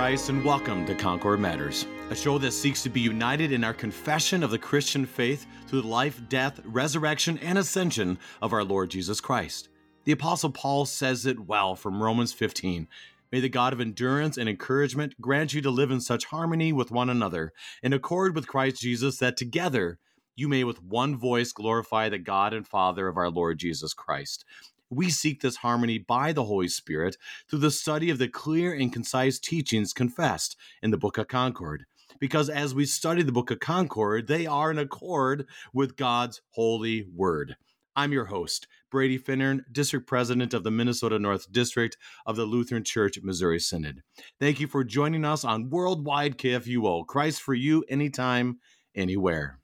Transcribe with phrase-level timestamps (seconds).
[0.00, 4.42] And welcome to Concord Matters, a show that seeks to be united in our confession
[4.42, 9.20] of the Christian faith through the life, death, resurrection, and ascension of our Lord Jesus
[9.20, 9.68] Christ.
[10.04, 12.88] The Apostle Paul says it well from Romans 15.
[13.30, 16.90] May the God of endurance and encouragement grant you to live in such harmony with
[16.90, 19.98] one another, in accord with Christ Jesus, that together
[20.34, 24.46] you may with one voice glorify the God and Father of our Lord Jesus Christ.
[24.90, 27.16] We seek this harmony by the Holy Spirit
[27.48, 31.86] through the study of the clear and concise teachings confessed in the Book of Concord.
[32.18, 37.06] Because as we study the Book of Concord, they are in accord with God's holy
[37.14, 37.56] word.
[37.94, 42.82] I'm your host, Brady Finnern, District President of the Minnesota North District of the Lutheran
[42.82, 44.02] Church Missouri Synod.
[44.40, 48.58] Thank you for joining us on Worldwide KFUO, Christ for you, anytime,
[48.96, 49.60] anywhere.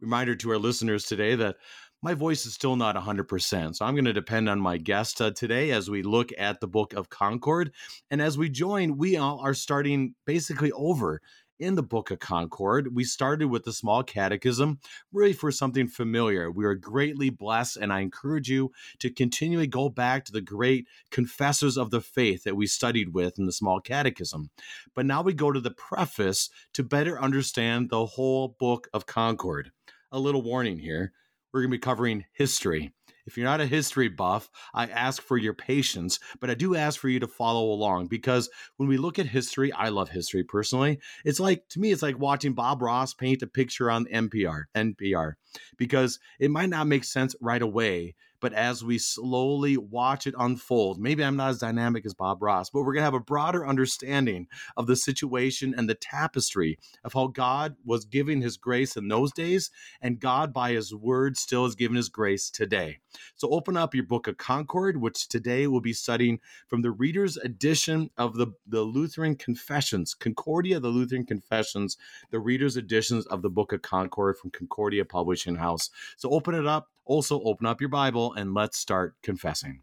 [0.00, 1.56] Reminder to our listeners today that
[2.02, 3.76] my voice is still not 100%.
[3.76, 6.68] So I'm going to depend on my guest uh, today as we look at the
[6.68, 7.72] book of Concord.
[8.10, 11.20] And as we join, we all are starting basically over
[11.58, 12.94] in the book of Concord.
[12.94, 14.78] We started with the small catechism,
[15.12, 16.50] really for something familiar.
[16.50, 20.86] We are greatly blessed, and I encourage you to continually go back to the great
[21.10, 24.50] confessors of the faith that we studied with in the small catechism.
[24.94, 29.72] But now we go to the preface to better understand the whole book of Concord.
[30.12, 31.12] A little warning here
[31.56, 32.92] we're going to be covering history.
[33.26, 37.00] If you're not a history buff, I ask for your patience, but I do ask
[37.00, 41.00] for you to follow along because when we look at history, I love history personally.
[41.24, 45.32] It's like, to me, it's like watching Bob Ross paint a picture on NPR, NPR,
[45.78, 50.98] because it might not make sense right away, but as we slowly watch it unfold,
[50.98, 53.66] maybe I'm not as dynamic as Bob Ross, but we're going to have a broader
[53.66, 59.08] understanding of the situation and the tapestry of how God was giving his grace in
[59.08, 59.70] those days,
[60.00, 62.98] and God, by his word, still is giving his grace today.
[63.36, 67.36] So open up your book of Concord, which today we'll be studying from the reader's
[67.36, 71.96] edition of the, the Lutheran Confessions, Concordia, the Lutheran Confessions,
[72.30, 75.90] the reader's editions of the book of Concord from Concordia Publishing House.
[76.16, 76.88] So open it up.
[77.06, 79.82] Also, open up your Bible and let's start confessing.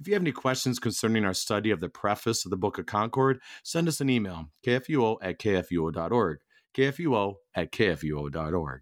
[0.00, 2.86] If you have any questions concerning our study of the preface of the Book of
[2.86, 6.38] Concord, send us an email, kfuo at kfuo.org,
[6.74, 8.80] kfuo at kfuo.org.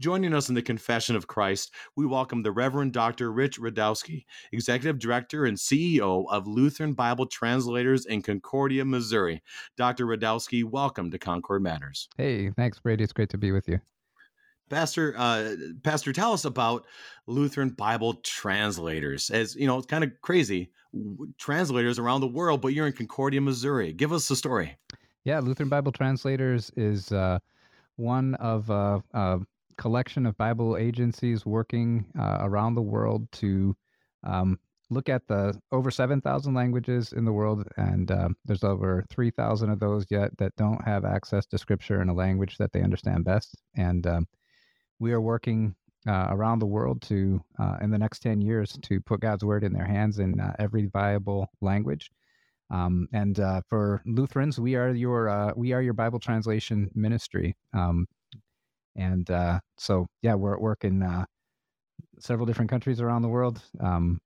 [0.00, 3.30] Joining us in the Confession of Christ, we welcome the Reverend Dr.
[3.30, 9.42] Rich Rudowske, Executive Director and CEO of Lutheran Bible Translators in Concordia, Missouri.
[9.76, 10.06] Dr.
[10.06, 12.08] Rudowske, welcome to Concord Matters.
[12.16, 13.04] Hey, thanks, Brady.
[13.04, 13.80] It's great to be with you.
[14.70, 16.86] Pastor, uh, Pastor, tell us about
[17.26, 19.28] Lutheran Bible translators.
[19.30, 20.70] As you know, it's kind of crazy
[21.38, 23.92] translators around the world, but you're in Concordia, Missouri.
[23.92, 24.76] Give us the story.
[25.24, 27.40] Yeah, Lutheran Bible Translators is uh,
[27.96, 29.40] one of uh, a
[29.76, 33.76] collection of Bible agencies working uh, around the world to
[34.24, 34.58] um,
[34.88, 39.78] look at the over 7,000 languages in the world, and uh, there's over 3,000 of
[39.78, 43.56] those yet that don't have access to Scripture in a language that they understand best.
[43.76, 44.26] And um,
[45.00, 45.74] we are working
[46.06, 49.64] uh, around the world to, uh, in the next 10 years, to put God's word
[49.64, 52.10] in their hands in uh, every viable language.
[52.70, 57.56] Um, and uh, for Lutherans, we are your uh, we are your Bible translation ministry.
[57.74, 58.06] Um,
[58.94, 61.26] and uh, so, yeah, we're at work in
[62.20, 63.60] several different countries around the world.
[63.80, 64.20] Um,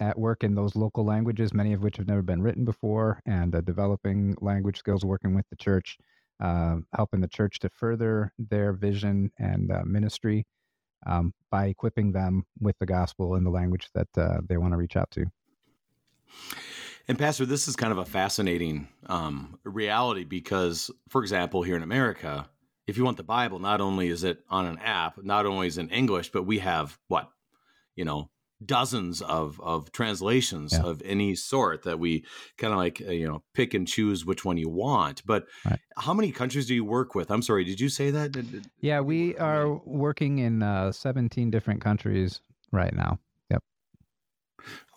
[0.00, 3.52] at work in those local languages, many of which have never been written before, and
[3.64, 5.98] developing language skills, working with the church
[6.40, 10.46] uh, helping the church to further their vision and uh, ministry
[11.06, 14.76] um, by equipping them with the gospel in the language that uh, they want to
[14.76, 15.26] reach out to.
[17.06, 21.82] And Pastor, this is kind of a fascinating um, reality because, for example, here in
[21.82, 22.48] America,
[22.86, 25.78] if you want the Bible, not only is it on an app, not only is
[25.78, 27.30] it in English, but we have what,
[27.96, 28.28] you know,
[28.64, 30.82] dozens of of translations yeah.
[30.82, 32.24] of any sort that we
[32.56, 35.78] kind of like uh, you know pick and choose which one you want but right.
[35.96, 37.30] how many countries do you work with?
[37.30, 38.36] I'm sorry did you say that?
[38.80, 42.40] Yeah we are working in uh, 17 different countries
[42.72, 43.18] right now.
[43.50, 43.62] Yep.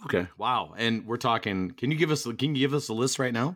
[0.05, 3.19] Okay wow and we're talking can you give us can you give us a list
[3.19, 3.55] right now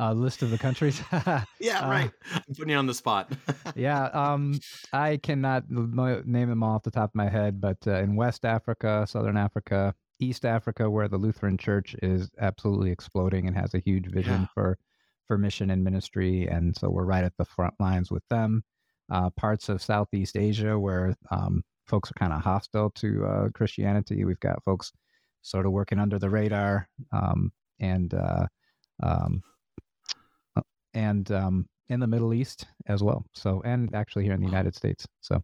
[0.00, 1.02] uh, list of the countries.
[1.12, 2.10] yeah, uh, right.
[2.34, 3.30] Uh, I'm putting you on the spot.
[3.76, 4.58] yeah, um,
[4.92, 8.44] I cannot name them all off the top of my head, but uh, in West
[8.44, 13.78] Africa, Southern Africa, East Africa, where the Lutheran Church is absolutely exploding and has a
[13.78, 14.46] huge vision yeah.
[14.54, 14.78] for
[15.26, 18.64] for mission and ministry, and so we're right at the front lines with them.
[19.12, 24.24] Uh, parts of Southeast Asia, where um, folks are kind of hostile to uh, Christianity,
[24.24, 24.92] we've got folks
[25.42, 28.12] sort of working under the radar, um, and
[29.02, 29.42] um,
[30.94, 33.24] and um, in the Middle East as well.
[33.34, 35.06] So, and actually here in the United States.
[35.20, 35.42] So,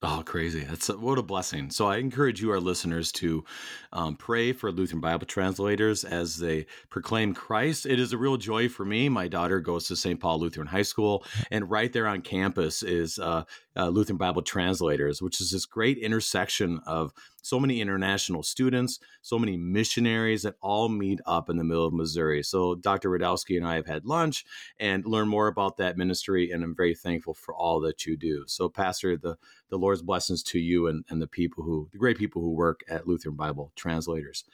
[0.00, 0.62] Oh, crazy.
[0.62, 1.70] That's a, what a blessing.
[1.70, 3.44] So I encourage you, our listeners, to
[3.92, 7.84] um, pray for Lutheran Bible translators as they proclaim Christ.
[7.84, 9.08] It is a real joy for me.
[9.08, 10.20] My daughter goes to St.
[10.20, 13.42] Paul Lutheran High School, and right there on campus is uh,
[13.76, 17.12] uh, Lutheran Bible translators, which is this great intersection of
[17.48, 21.94] so many international students, so many missionaries that all meet up in the middle of
[21.94, 22.42] Missouri.
[22.42, 23.08] So Dr.
[23.08, 24.44] Rudowske and I have had lunch
[24.78, 28.44] and learned more about that ministry, and I'm very thankful for all that you do.
[28.46, 29.36] So, Pastor, the,
[29.70, 32.82] the Lord's blessings to you and, and the people who, the great people who work
[32.88, 34.44] at Lutheran Bible translators.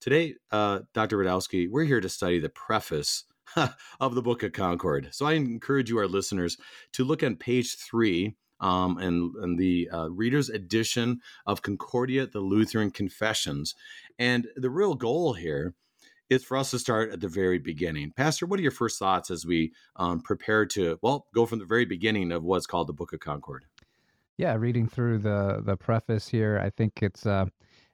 [0.00, 1.18] Today, uh, Dr.
[1.18, 3.24] Rudowske, we're here to study the preface
[4.00, 5.08] of the Book of Concord.
[5.12, 6.58] So I encourage you, our listeners,
[6.92, 8.34] to look on page three
[8.64, 13.74] um, and, and the uh, reader's edition of Concordia, the Lutheran Confessions.
[14.18, 15.74] And the real goal here
[16.30, 18.12] is for us to start at the very beginning.
[18.16, 21.66] Pastor, what are your first thoughts as we um, prepare to, well, go from the
[21.66, 23.66] very beginning of what's called the Book of Concord?
[24.38, 27.44] Yeah, reading through the the preface here, I think it's uh,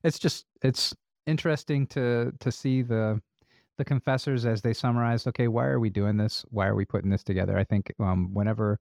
[0.02, 0.94] it's just it's
[1.26, 3.20] interesting to to see the
[3.76, 5.26] the confessors as they summarize.
[5.26, 6.46] Okay, why are we doing this?
[6.48, 7.58] Why are we putting this together?
[7.58, 8.78] I think um, whenever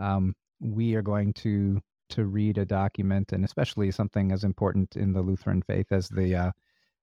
[0.00, 1.80] um, we are going to
[2.10, 6.34] to read a document, and especially something as important in the Lutheran faith as the
[6.34, 6.52] uh,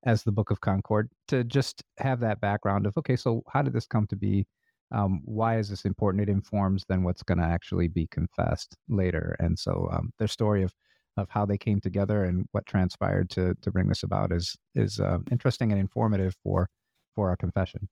[0.06, 3.74] as the Book of Concord, to just have that background of okay, so how did
[3.74, 4.46] this come to be?
[4.94, 6.24] Um, why is this important?
[6.24, 10.64] It informs then what's going to actually be confessed later, and so um, their story
[10.64, 10.74] of
[11.18, 15.00] of how they came together and what transpired to to bring this about is is
[15.00, 16.70] uh, interesting and informative for
[17.16, 17.90] for our confession.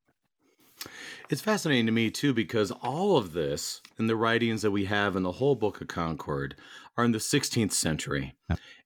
[1.29, 5.15] It's fascinating to me too because all of this and the writings that we have
[5.15, 6.55] in the whole Book of Concord
[6.97, 8.35] are in the 16th century,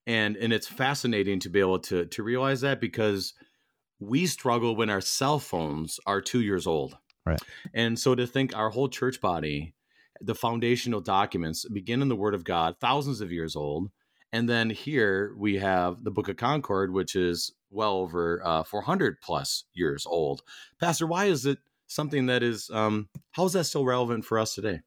[0.06, 3.34] and and it's fascinating to be able to to realize that because
[4.00, 7.40] we struggle when our cell phones are two years old, right?
[7.72, 9.74] And so to think our whole church body,
[10.20, 13.90] the foundational documents begin in the Word of God, thousands of years old,
[14.32, 19.20] and then here we have the Book of Concord, which is well over uh, 400
[19.20, 20.42] plus years old.
[20.80, 21.58] Pastor, why is it?
[21.86, 24.80] Something that is um, how is that still relevant for us today?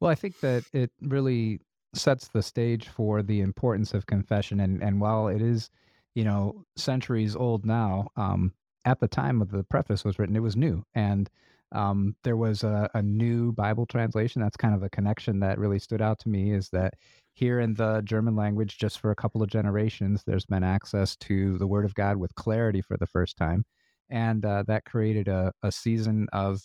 [0.00, 1.60] Well, I think that it really
[1.94, 5.70] sets the stage for the importance of confession, and and while it is,
[6.14, 8.52] you know, centuries old now, um,
[8.84, 11.30] at the time of the preface was written, it was new, and
[11.72, 14.40] um, there was a, a, new Bible translation.
[14.40, 16.52] That's kind of a connection that really stood out to me.
[16.52, 16.94] Is that
[17.34, 21.58] here in the German language, just for a couple of generations, there's been access to
[21.58, 23.64] the Word of God with clarity for the first time
[24.10, 26.60] and uh, that created a, a season of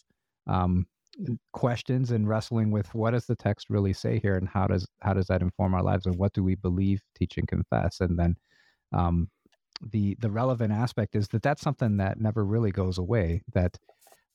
[0.47, 0.85] um,
[1.53, 5.13] questions and wrestling with what does the text really say here, and how does how
[5.13, 8.35] does that inform our lives, and what do we believe, teach, and confess, and then
[8.93, 9.29] um,
[9.91, 13.41] the the relevant aspect is that that's something that never really goes away.
[13.53, 13.77] That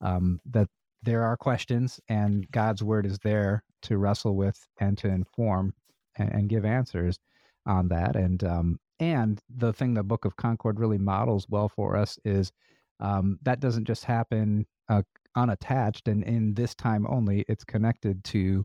[0.00, 0.68] um, that
[1.02, 5.72] there are questions, and God's word is there to wrestle with and to inform
[6.16, 7.18] and, and give answers
[7.66, 8.16] on that.
[8.16, 12.52] And um, and the thing the Book of Concord really models well for us is
[13.00, 15.02] um, that doesn't just happen uh,
[15.36, 18.64] unattached and in this time only it's connected to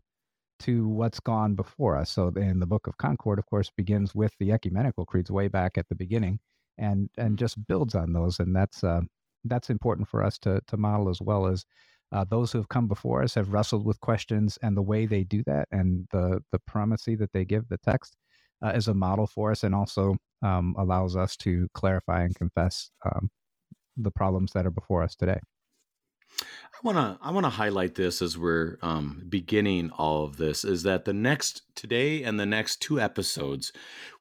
[0.60, 2.10] to what's gone before us.
[2.10, 5.78] So in the book of concord of course begins with the ecumenical creeds way back
[5.78, 6.40] at the beginning
[6.78, 9.02] and and just builds on those and that's uh,
[9.44, 11.64] that's important for us to to model as well as
[12.12, 15.24] uh, those who have come before us have wrestled with questions and the way they
[15.24, 18.16] do that and the the primacy that they give the text
[18.64, 22.90] uh, is a model for us and also um, allows us to clarify and confess
[23.06, 23.30] um,
[23.96, 25.40] the problems that are before us today.
[26.40, 30.64] I want to I want to highlight this as we're um, beginning all of this
[30.64, 33.72] is that the next today and the next two episodes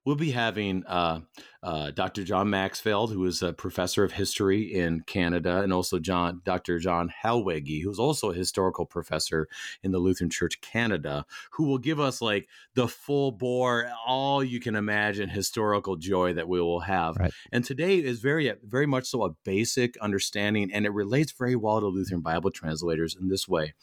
[0.05, 1.22] we'll be having uh,
[1.62, 2.24] uh, Dr.
[2.24, 6.79] John Maxfield, who is a professor of history in Canada, and also John Dr.
[6.79, 9.48] John Hellwege, who's also a historical professor
[9.84, 14.60] in the Lutheran Church Canada, who will give us like the full bore, all you
[14.60, 17.17] can imagine historical joy that we will have.
[17.17, 17.34] Right.
[17.51, 21.79] And today is very, very much so a basic understanding, and it relates very well
[21.79, 23.74] to Lutheran Bible translators in this way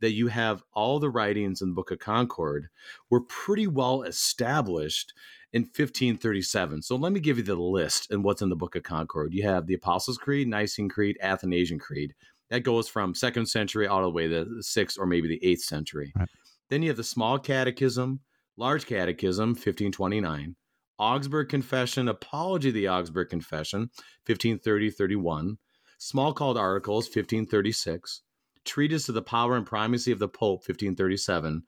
[0.00, 2.68] that you have all the writings in the Book of Concord
[3.08, 5.14] were pretty well established
[5.54, 6.82] in 1537.
[6.82, 9.32] So let me give you the list and what's in the Book of Concord.
[9.32, 12.12] You have the Apostles' Creed, Nicene Creed, Athanasian Creed.
[12.50, 15.62] That goes from second century all the way to the sixth or maybe the eighth
[15.62, 16.12] century.
[16.16, 16.28] Right.
[16.70, 18.18] Then you have the Small Catechism,
[18.56, 20.56] Large Catechism, 1529.
[20.98, 23.82] Augsburg Confession, Apology of the Augsburg Confession,
[24.26, 25.56] 1530 31.
[26.00, 28.22] Smalcald Articles, 1536.
[28.64, 31.62] Treatise of the Power and Primacy of the Pope, 1537.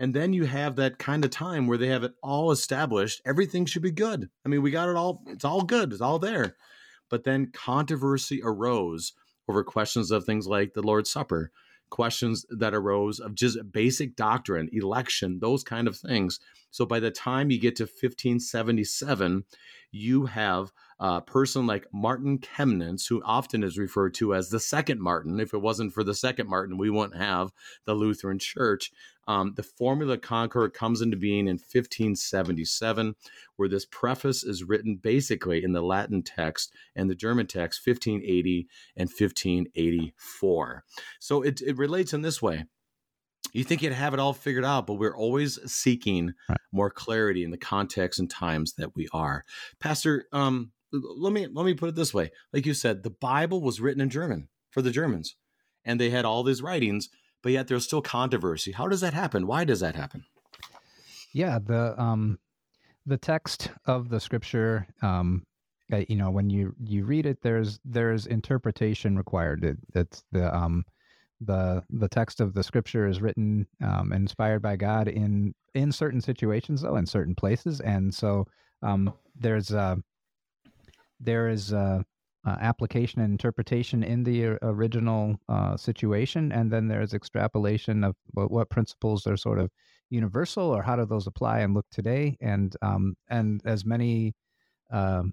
[0.00, 3.20] And then you have that kind of time where they have it all established.
[3.26, 4.30] Everything should be good.
[4.46, 6.56] I mean, we got it all, it's all good, it's all there.
[7.10, 9.12] But then controversy arose
[9.46, 11.52] over questions of things like the Lord's Supper,
[11.90, 16.40] questions that arose of just basic doctrine, election, those kind of things.
[16.70, 19.44] So by the time you get to 1577,
[19.92, 25.00] you have a person like Martin Chemnitz, who often is referred to as the second
[25.00, 25.40] Martin.
[25.40, 27.50] If it wasn't for the second Martin, we wouldn't have
[27.86, 28.92] the Lutheran Church.
[29.26, 33.14] Um, the Formula Concord comes into being in 1577,
[33.56, 38.68] where this preface is written basically in the Latin text and the German text 1580
[38.96, 40.84] and 1584.
[41.18, 42.64] So it, it relates in this way
[43.52, 46.34] you think you'd have it all figured out, but we're always seeking
[46.72, 49.44] more clarity in the context and times that we are.
[49.80, 53.60] Pastor, um, let me let me put it this way: like you said, the Bible
[53.60, 55.36] was written in German for the Germans,
[55.84, 57.08] and they had all these writings,
[57.42, 58.72] but yet there's still controversy.
[58.72, 59.46] How does that happen?
[59.46, 60.24] Why does that happen?
[61.32, 62.38] Yeah, the um,
[63.06, 65.44] the text of the Scripture, um,
[65.92, 69.64] uh, you know, when you you read it, there's there's interpretation required.
[69.64, 70.84] It, it's the um
[71.40, 76.20] the the text of the scripture is written um, inspired by God in in certain
[76.20, 78.46] situations though in certain places and so
[78.82, 79.98] um, there's a
[81.20, 81.72] there is
[82.46, 88.70] application and interpretation in the original uh, situation and then there's extrapolation of what, what,
[88.70, 89.70] principles are sort of
[90.10, 92.36] universal or how do those apply and look today?
[92.40, 94.34] And um, and as many
[94.90, 95.32] um,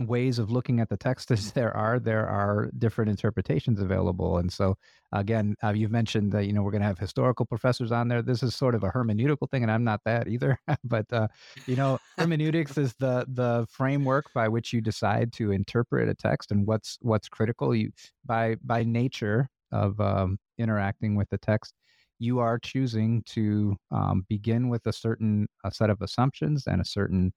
[0.00, 4.38] ways of looking at the text as there are there are different interpretations available.
[4.38, 4.76] And so
[5.12, 8.22] again uh, you've mentioned that you know we're going to have historical professors on there.
[8.22, 10.58] This is sort of a hermeneutical thing and i'm not that either.
[10.84, 11.28] But uh,
[11.66, 16.50] you know hermeneutics is the the framework by which you decide to interpret a text
[16.50, 17.74] and what's what's critical.
[17.74, 17.90] You
[18.24, 21.74] by by nature of um, interacting with the text
[22.18, 26.84] you are choosing to um, begin with a certain a set of assumptions and a
[26.84, 27.32] certain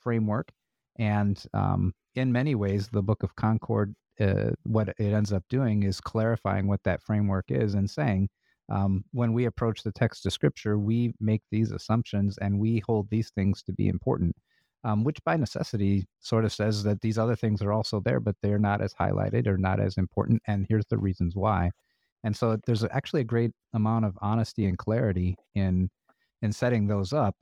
[0.00, 0.50] framework.
[0.98, 5.82] And um, in many ways, the Book of Concord, uh, what it ends up doing
[5.82, 8.28] is clarifying what that framework is and saying,
[8.68, 13.08] um, when we approach the text of Scripture, we make these assumptions and we hold
[13.10, 14.34] these things to be important,
[14.84, 18.36] um, which by necessity sort of says that these other things are also there, but
[18.42, 20.40] they're not as highlighted or not as important.
[20.46, 21.70] And here's the reasons why.
[22.24, 25.90] And so there's actually a great amount of honesty and clarity in
[26.40, 27.36] in setting those up,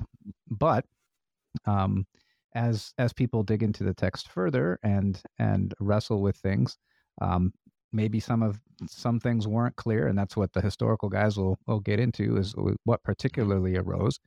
[0.51, 0.85] but
[1.65, 2.07] um,
[2.55, 6.77] as as people dig into the text further and and wrestle with things
[7.21, 7.53] um,
[7.93, 11.81] maybe some of some things weren't clear and that's what the historical guys will will
[11.81, 12.55] get into is
[12.85, 14.19] what particularly arose.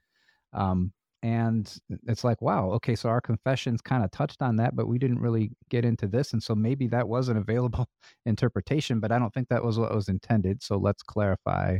[0.53, 0.91] Um,
[1.23, 4.97] and it's like wow okay so our confessions kind of touched on that but we
[4.99, 7.87] didn't really get into this and so maybe that was an available
[8.25, 11.77] interpretation but i don't think that was what was intended so let's clarify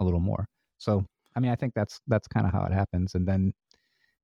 [0.00, 0.46] a little more.
[0.78, 1.04] So
[1.36, 3.52] i mean i think that's that's kind of how it happens and then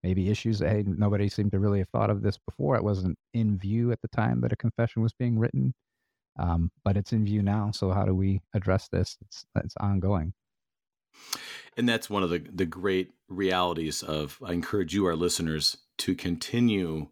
[0.03, 2.77] maybe issues that hey, nobody seemed to really have thought of this before.
[2.77, 5.75] It wasn't in view at the time that a confession was being written,
[6.39, 7.71] um, but it's in view now.
[7.73, 9.17] So how do we address this?
[9.23, 10.33] It's it's ongoing.
[11.77, 14.39] And that's one of the the great realities of.
[14.45, 17.09] I encourage you, our listeners, to continue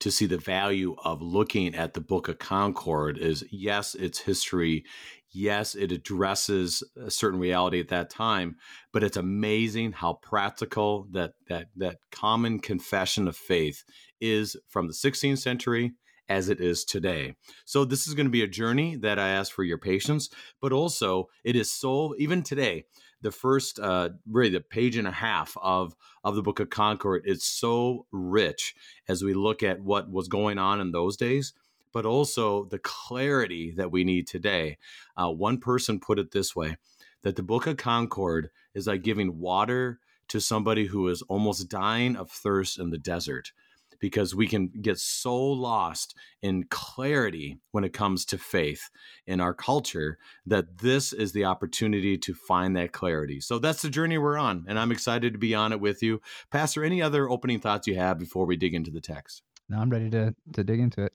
[0.00, 3.18] to see the value of looking at the Book of Concord.
[3.18, 4.84] Is yes, it's history
[5.30, 8.56] yes, it addresses a certain reality at that time,
[8.92, 13.84] but it's amazing how practical that that that common confession of faith
[14.20, 15.92] is from the 16th century
[16.28, 17.34] as it is today.
[17.64, 20.28] So this is going to be a journey that I ask for your patience,
[20.60, 22.84] but also it is so even today
[23.20, 27.22] the first uh really the page and a half of of the book of concord
[27.24, 28.74] is so rich
[29.08, 31.52] as we look at what was going on in those days
[31.92, 34.78] but also the clarity that we need today.
[35.16, 36.76] Uh, one person put it this way
[37.22, 42.16] that the Book of Concord is like giving water to somebody who is almost dying
[42.16, 43.52] of thirst in the desert
[44.00, 48.90] because we can get so lost in clarity when it comes to faith
[49.26, 53.40] in our culture that this is the opportunity to find that clarity.
[53.40, 56.20] So that's the journey we're on, and I'm excited to be on it with you.
[56.50, 59.42] Pastor, any other opening thoughts you have before we dig into the text?
[59.68, 61.12] No, I'm ready to, to dig into it.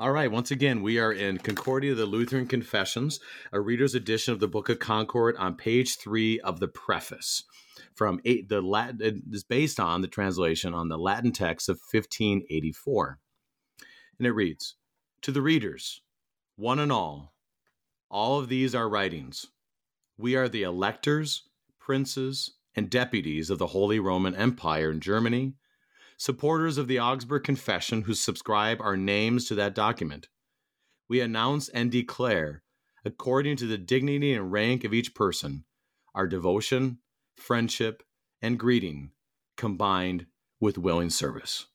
[0.00, 3.20] All right, once again, we are in Concordia, the Lutheran Confessions,
[3.52, 7.44] a reader's edition of the Book of Concord on page three of the preface.
[7.94, 11.80] From eight, the Latin it is based on the translation on the Latin text of
[11.92, 13.18] 1584.
[14.16, 14.76] And it reads
[15.20, 16.00] To the readers,
[16.56, 17.34] one and all,
[18.10, 19.48] all of these are writings.
[20.16, 21.42] We are the electors,
[21.78, 25.56] princes, and deputies of the Holy Roman Empire in Germany
[26.20, 30.28] supporters of the Augsburg Confession who subscribe our names to that document.
[31.08, 32.62] We announce and declare,
[33.06, 35.64] according to the dignity and rank of each person,
[36.14, 36.98] our devotion,
[37.36, 38.02] friendship,
[38.42, 39.12] and greeting
[39.56, 40.26] combined
[40.60, 41.68] with willing service.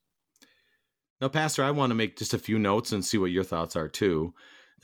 [1.19, 3.75] Now, Pastor, I want to make just a few notes and see what your thoughts
[3.75, 4.35] are too.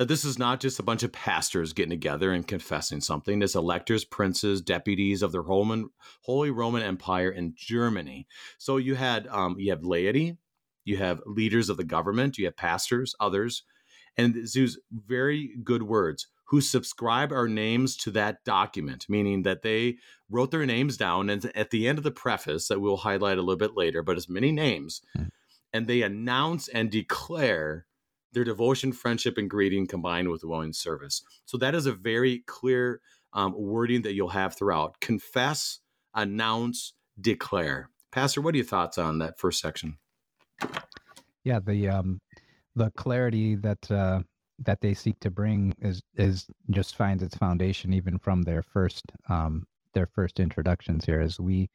[0.02, 3.40] That this is not just a bunch of pastors getting together and confessing something.
[3.44, 5.92] It's electors, princes, deputies of the Roman
[6.24, 8.26] Holy Roman Empire in Germany.
[8.58, 10.38] So you had um, you have laity,
[10.86, 13.62] you have leaders of the government, you have pastors, others,
[14.18, 19.98] and these very good words who subscribe our names to that document, meaning that they
[20.32, 21.30] wrote their names down.
[21.30, 24.18] And at the end of the preface, that we'll highlight a little bit later, but
[24.18, 25.30] as many names, mm.
[25.72, 27.86] and they announce and declare
[28.34, 31.24] their devotion, friendship, and greeting combined with willing service.
[31.46, 33.02] So that is a very clear
[33.34, 35.80] um, wording that you'll have throughout confess,
[36.14, 37.90] announce, declare.
[38.12, 39.98] Pastor, what are your thoughts on that first section?
[41.44, 42.20] Yeah, the um,
[42.76, 44.22] the clarity that uh,
[44.60, 49.04] that they seek to bring is is just finds its foundation even from their first
[49.30, 51.70] um, their first introductions here as we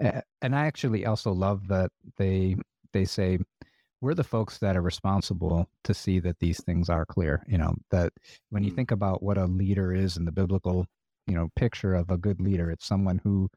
[0.00, 2.56] and I actually also love that they
[2.92, 3.38] they say
[4.04, 7.74] we're the folks that are responsible to see that these things are clear you know
[7.90, 8.12] that
[8.50, 8.76] when you mm.
[8.76, 10.86] think about what a leader is in the biblical
[11.26, 13.48] you know picture of a good leader it's someone who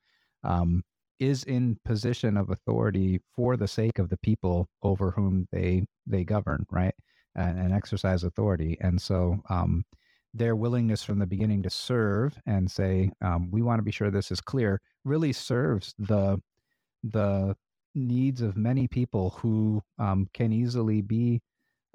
[0.43, 0.83] um,
[1.19, 6.23] is in position of authority for the sake of the people over whom they they
[6.23, 6.95] govern right
[7.37, 8.77] and, and exercise authority.
[8.81, 9.85] And so um,
[10.33, 14.11] their willingness from the beginning to serve and say, um, we want to be sure
[14.11, 16.41] this is clear, really serves the
[17.03, 17.55] the
[17.97, 21.41] needs of many people who um, can easily be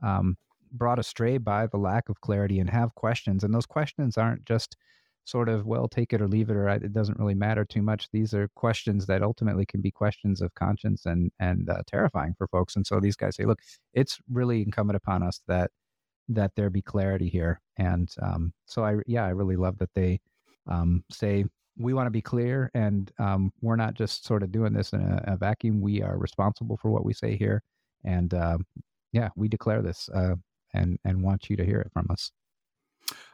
[0.02, 0.36] um,
[0.72, 3.44] brought astray by the lack of clarity and have questions.
[3.44, 4.76] And those questions aren't just
[5.24, 8.08] sort of well take it or leave it or it doesn't really matter too much.
[8.12, 12.48] These are questions that ultimately can be questions of conscience and and uh, terrifying for
[12.48, 12.74] folks.
[12.74, 13.60] And so these guys say look
[13.94, 15.70] it's really incumbent upon us that
[16.28, 17.60] that there be clarity here.
[17.78, 20.20] And um, so i yeah i really love that they
[20.66, 21.44] um, say
[21.78, 25.00] we want to be clear and um, we're not just sort of doing this in
[25.00, 25.80] a, a, vacuum.
[25.80, 27.62] We are responsible for what we say here
[28.04, 28.58] and uh,
[29.12, 30.34] yeah we declare this uh,
[30.74, 32.30] and and want you to hear it from us.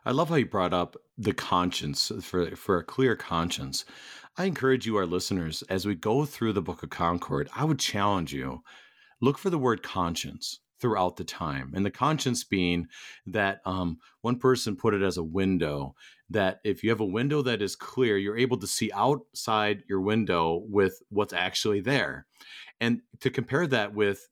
[0.04, 3.84] I love how you brought up the conscience for for a clear conscience.
[4.36, 7.80] I encourage you, our listeners, as we go through the Book of Concord, I would
[7.80, 8.62] challenge you
[9.20, 12.86] look for the word conscience throughout the time, and the conscience being
[13.26, 15.94] that um, one person put it as a window.
[16.30, 20.00] That if you have a window that is clear, you're able to see outside your
[20.00, 22.26] window with what's actually there,
[22.80, 24.28] and to compare that with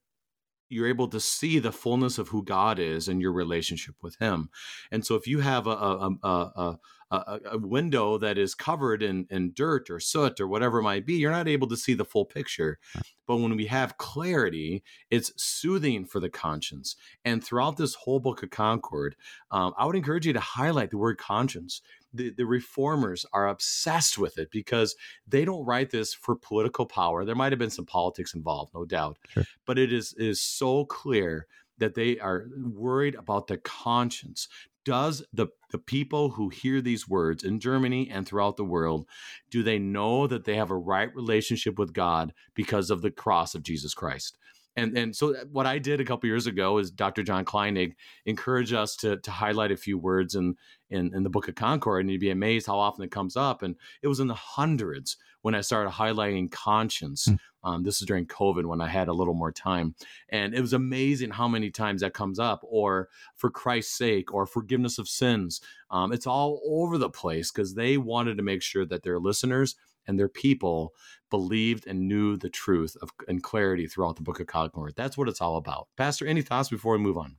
[0.68, 4.50] you're able to see the fullness of who God is and your relationship with Him.
[4.90, 6.78] And so, if you have a a, a, a,
[7.10, 11.14] a window that is covered in, in dirt or soot or whatever it might be,
[11.14, 12.78] you're not able to see the full picture.
[13.26, 16.96] But when we have clarity, it's soothing for the conscience.
[17.24, 19.14] And throughout this whole book of Concord,
[19.50, 21.80] um, I would encourage you to highlight the word conscience
[22.16, 24.96] the, the reformers are obsessed with it because
[25.28, 27.24] they don't write this for political power.
[27.24, 29.44] There might have been some politics involved, no doubt, sure.
[29.66, 31.46] but it is is so clear
[31.78, 34.48] that they are worried about the conscience.
[34.86, 39.06] Does the, the people who hear these words in Germany and throughout the world,
[39.50, 43.56] do they know that they have a right relationship with God because of the cross
[43.56, 44.38] of Jesus Christ?
[44.76, 47.22] And and so what I did a couple years ago is Dr.
[47.22, 47.94] John Kleinig
[48.26, 50.54] encouraged us to to highlight a few words in
[50.90, 53.62] in, in the Book of Concord, and you'd be amazed how often it comes up.
[53.62, 57.26] And it was in the hundreds when I started highlighting conscience.
[57.26, 57.38] Mm.
[57.66, 59.96] Um, this is during COVID when I had a little more time,
[60.28, 62.60] and it was amazing how many times that comes up.
[62.62, 65.60] Or for Christ's sake, or forgiveness of sins.
[65.90, 69.74] Um, it's all over the place because they wanted to make sure that their listeners
[70.06, 70.94] and their people
[71.28, 74.94] believed and knew the truth of and clarity throughout the book of Concord.
[74.96, 75.88] That's what it's all about.
[75.96, 77.36] Pastor, any thoughts before we move on?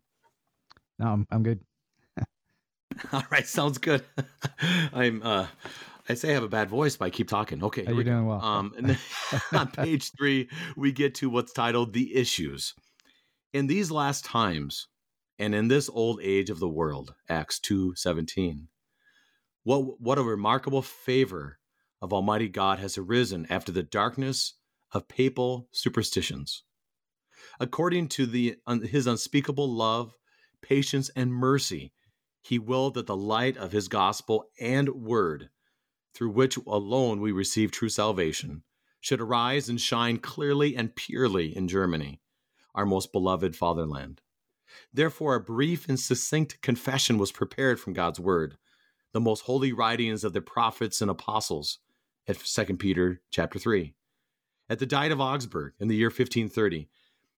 [0.99, 1.61] No, I'm, I'm good.
[3.13, 4.03] all right, sounds good.
[4.93, 5.47] I'm uh
[6.09, 7.63] I say I have a bad voice, but I keep talking.
[7.63, 8.41] Okay, you're doing well.
[8.41, 8.97] Um, and
[9.51, 12.73] on page three, we get to what's titled "The Issues."
[13.53, 14.87] In these last times,
[15.39, 18.69] and in this old age of the world, Acts two seventeen.
[19.63, 21.59] What what a remarkable favor
[22.01, 24.53] of Almighty God has arisen after the darkness
[24.93, 26.63] of papal superstitions.
[27.59, 30.13] According to the, his unspeakable love,
[30.61, 31.91] patience, and mercy,
[32.41, 35.49] he willed that the light of his gospel and word,
[36.17, 38.63] through which alone we receive true salvation,
[38.99, 42.19] should arise and shine clearly and purely in Germany,
[42.73, 44.19] our most beloved fatherland.
[44.91, 48.57] Therefore, a brief and succinct confession was prepared from God's word,
[49.13, 51.77] the most holy writings of the prophets and apostles,
[52.27, 53.93] at 2 Peter chapter 3.
[54.71, 56.89] At the Diet of Augsburg in the year 1530,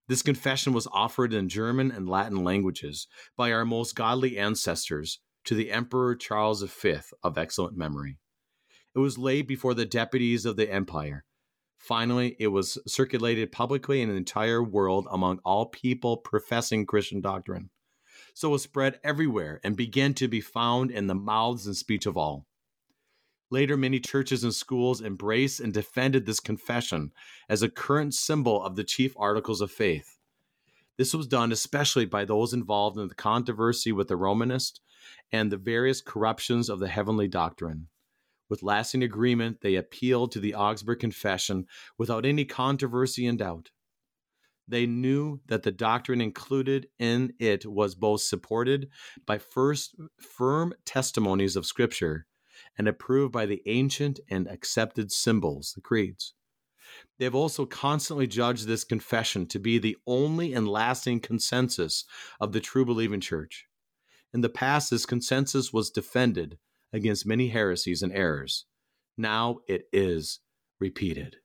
[0.08, 5.54] this confession was offered in German and Latin languages by our most godly ancestors to
[5.54, 8.16] the Emperor Charles V of excellent memory.
[8.94, 11.24] It was laid before the deputies of the empire.
[11.78, 17.70] Finally, it was circulated publicly in the entire world among all people professing Christian doctrine.
[18.34, 22.16] So it spread everywhere and began to be found in the mouths and speech of
[22.16, 22.46] all.
[23.50, 27.12] Later, many churches and schools embraced and defended this confession
[27.48, 30.18] as a current symbol of the chief articles of faith.
[30.96, 34.80] This was done especially by those involved in the controversy with the Romanists
[35.32, 37.88] and the various corruptions of the heavenly doctrine.
[38.50, 43.70] With lasting agreement, they appealed to the Augsburg Confession without any controversy and doubt.
[44.66, 48.90] They knew that the doctrine included in it was both supported
[49.24, 52.26] by first firm testimonies of Scripture
[52.76, 56.34] and approved by the ancient and accepted symbols, the creeds.
[57.18, 62.04] They have also constantly judged this confession to be the only and lasting consensus
[62.40, 63.66] of the true believing church.
[64.34, 66.58] In the past, this consensus was defended
[66.92, 68.64] against many heresies and errors.
[69.16, 70.40] Now it is
[70.78, 71.36] repeated.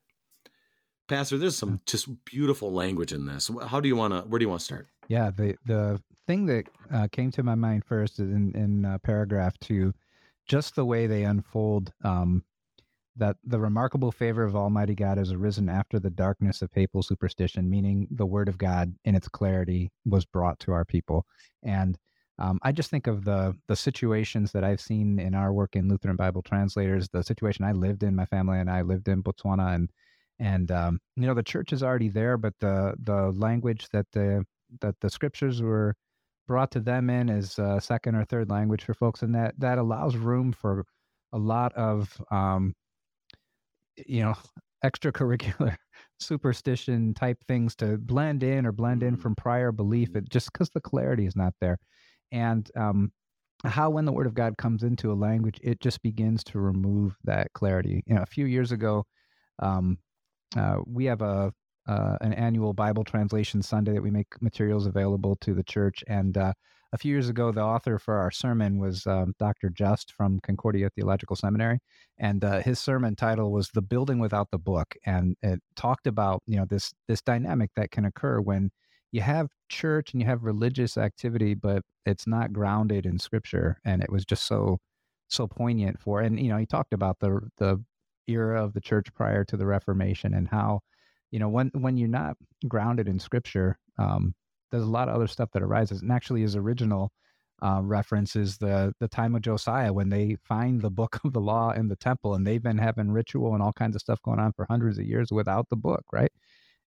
[1.08, 3.52] Pastor, there's some just beautiful language in this.
[3.68, 4.22] How do you want to?
[4.22, 4.88] Where do you want to start?
[5.08, 8.98] Yeah, the the thing that uh, came to my mind first is in in uh,
[9.00, 9.94] paragraph two,
[10.48, 11.94] just the way they unfold.
[12.04, 12.44] Um,
[13.18, 17.70] that the remarkable favor of Almighty God has arisen after the darkness of papal superstition,
[17.70, 21.26] meaning the Word of God in its clarity was brought to our people,
[21.64, 21.98] and
[22.38, 25.88] um, I just think of the the situations that I've seen in our work in
[25.88, 27.08] Lutheran Bible translators.
[27.10, 29.90] The situation I lived in, my family and I lived in Botswana, and
[30.40, 34.44] and um, you know the church is already there, but the the language that the
[34.82, 35.96] that the scriptures were
[36.48, 39.78] brought to them in is a second or third language for folks, and that that
[39.78, 40.84] allows room for
[41.32, 42.74] a lot of um,
[44.08, 44.36] you know
[44.86, 45.78] extracurricular
[46.20, 49.22] superstition type things to blend in or blend in mm-hmm.
[49.22, 51.78] from prior belief it, just because the clarity is not there
[52.32, 53.12] and um,
[53.64, 57.16] how when the word of god comes into a language it just begins to remove
[57.24, 58.04] that clarity.
[58.06, 59.06] You know a few years ago
[59.60, 59.98] um,
[60.56, 61.54] uh, we have a
[61.88, 66.38] uh, an annual bible translation sunday that we make materials available to the church and
[66.38, 66.54] uh,
[66.94, 70.90] a few years ago the author for our sermon was um, dr just from concordia
[70.96, 71.80] theological seminary
[72.18, 76.42] and uh, his sermon title was the building without the book and it talked about
[76.48, 78.72] you know this this dynamic that can occur when
[79.12, 83.80] you have church and you have religious activity, but it's not grounded in scripture.
[83.86, 84.80] And it was just so
[85.28, 87.84] so poignant for and you know, he talked about the the
[88.28, 90.82] era of the church prior to the Reformation and how,
[91.32, 92.38] you know, when when you're not
[92.68, 94.34] grounded in scripture, um,
[94.72, 96.02] there's a lot of other stuff that arises.
[96.02, 97.12] And actually his original
[97.62, 101.72] uh, references the the time of Josiah when they find the book of the law
[101.72, 104.52] in the temple and they've been having ritual and all kinds of stuff going on
[104.54, 106.32] for hundreds of years without the book, right?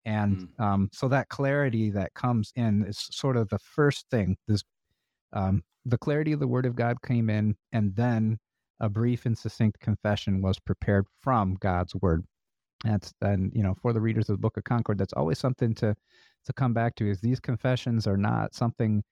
[0.06, 0.64] And mm.
[0.64, 4.62] um, so that clarity that comes in is sort of the first thing this
[5.32, 8.38] um, the clarity of the word of god came in and then
[8.80, 12.24] a brief and succinct confession was prepared from god's word.
[12.84, 15.74] That's then you know for the readers of the book of concord that's always something
[15.76, 15.94] to
[16.44, 19.02] to come back to is these confessions are not something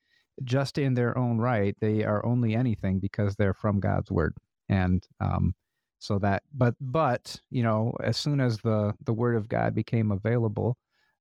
[0.42, 1.74] just in their own right.
[1.80, 4.34] They are only anything because they're from god's word.
[4.68, 5.54] And um,
[5.98, 10.12] so that but but you know as soon as the the word of god became
[10.12, 10.76] available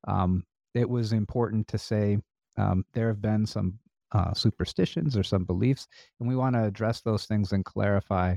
[0.07, 2.17] um, it was important to say
[2.57, 3.79] um, there have been some
[4.11, 5.87] uh, superstitions or some beliefs,
[6.19, 8.35] and we want to address those things and clarify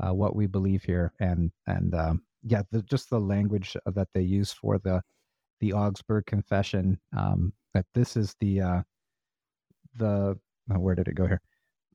[0.00, 1.12] uh, what we believe here.
[1.20, 5.02] And and um, yeah, the, just the language that they use for the
[5.60, 6.98] the Augsburg Confession.
[7.16, 8.82] Um, that this is the uh,
[9.96, 10.38] the
[10.70, 11.40] oh, where did it go here?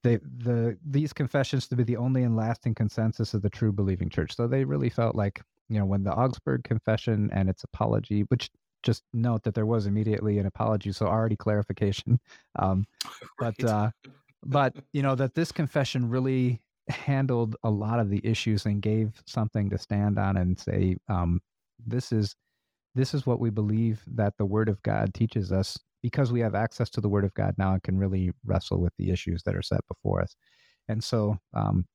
[0.03, 4.09] They the these confessions to be the only and lasting consensus of the true believing
[4.09, 4.35] church.
[4.35, 8.49] So they really felt like you know when the Augsburg Confession and its apology, which
[8.87, 12.19] just note that there was immediately an apology, so already clarification.
[12.59, 12.85] Um,
[13.39, 13.53] right.
[13.59, 13.91] But uh,
[14.43, 19.21] but you know that this confession really handled a lot of the issues and gave
[19.27, 21.39] something to stand on and say um,
[21.85, 22.35] this is
[22.95, 26.55] this is what we believe that the Word of God teaches us because we have
[26.55, 29.55] access to the Word of God now and can really wrestle with the issues that
[29.55, 30.35] are set before us.
[30.87, 31.85] And so um,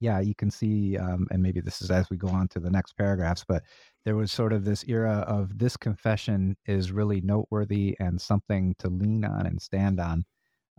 [0.00, 2.70] yeah, you can see, um, and maybe this is as we go on to the
[2.70, 3.62] next paragraphs, but
[4.04, 8.88] there was sort of this era of this confession is really noteworthy and something to
[8.88, 10.24] lean on and stand on.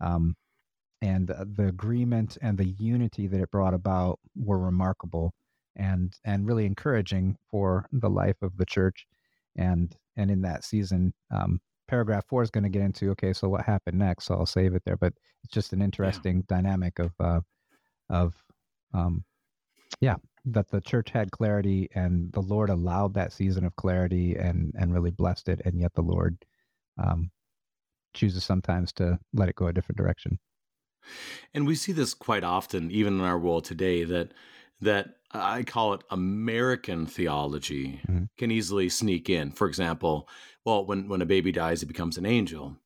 [0.02, 0.36] Um,
[1.02, 5.34] and uh, the agreement and the unity that it brought about were remarkable
[5.76, 9.06] and and really encouraging for the life of the church
[9.56, 13.48] and and in that season um, paragraph four is going to get into okay so
[13.48, 16.56] what happened next so i'll save it there but it's just an interesting yeah.
[16.56, 17.40] dynamic of uh,
[18.10, 18.34] of
[18.94, 19.24] um,
[20.02, 24.74] yeah, that the church had clarity and the Lord allowed that season of clarity and
[24.78, 26.38] and really blessed it, and yet the Lord
[26.98, 27.32] um,
[28.14, 30.40] chooses sometimes to let it go a different direction.
[31.54, 34.34] And we see this quite often, even in our world today, that
[34.82, 38.26] that I call it American theology mm-hmm.
[38.38, 39.52] can easily sneak in.
[39.52, 40.30] For example,
[40.66, 42.78] well, when when a baby dies, it becomes an angel,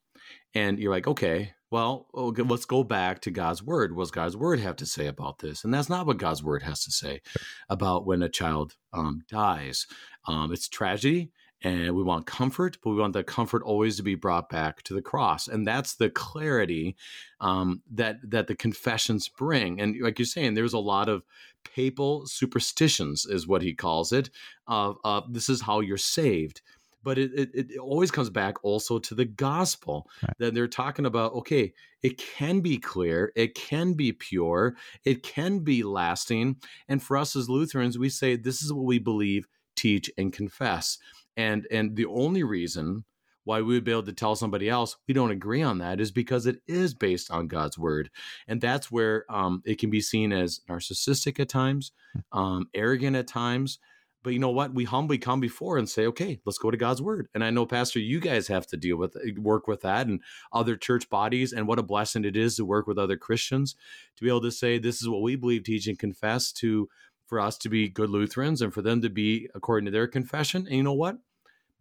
[0.54, 3.96] and you're like, okay, well, okay, let's go back to God's word.
[3.96, 5.64] What does God's word have to say about this?
[5.64, 7.24] And that's not what God's word has to say
[7.68, 9.88] about when a child um, dies.
[10.28, 11.32] Um, it's tragedy,
[11.64, 14.94] and we want comfort, but we want that comfort always to be brought back to
[14.94, 16.96] the cross, and that's the clarity
[17.42, 19.82] um, that that the confessions bring.
[19.82, 21.24] And like you're saying, there's a lot of
[21.64, 24.30] papal superstitions, is what he calls it.
[24.68, 26.62] Of uh, this is how you're saved
[27.04, 30.34] but it, it, it, always comes back also to the gospel right.
[30.40, 35.60] that they're talking about okay it can be clear it can be pure it can
[35.60, 36.56] be lasting
[36.88, 40.98] and for us as lutherans we say this is what we believe teach and confess
[41.38, 43.04] and and the only reason
[43.46, 46.12] why we would be able to tell somebody else we don't agree on that is
[46.12, 48.10] because it is based on God's word,
[48.48, 52.40] and that's where um, it can be seen as narcissistic at times, hmm.
[52.40, 53.80] um, arrogant at times,
[54.24, 54.74] but you know what?
[54.74, 57.28] We humbly come before and say, okay, let's go to God's word.
[57.34, 60.22] And I know, Pastor, you guys have to deal with eh, work with that and
[60.52, 61.52] other church bodies.
[61.52, 63.76] And what a blessing it is to work with other Christians
[64.16, 66.90] to be able to say, this is what we believe, teach, and confess to
[67.28, 70.68] for us to be good Lutherans and for them to be according to their confession.
[70.68, 71.18] And you know what?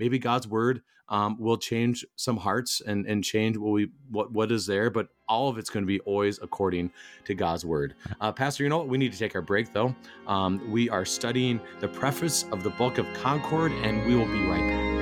[0.02, 4.50] Maybe God's word um, will change some hearts and and change what we what what
[4.50, 6.90] is there, but all of it's going to be always according
[7.24, 7.94] to God's word.
[8.20, 8.88] Uh, Pastor, you know what?
[8.88, 9.96] We need to take our break though.
[10.28, 14.44] Um, we are studying the preface of the Book of Concord, and we will be
[14.46, 15.01] right back.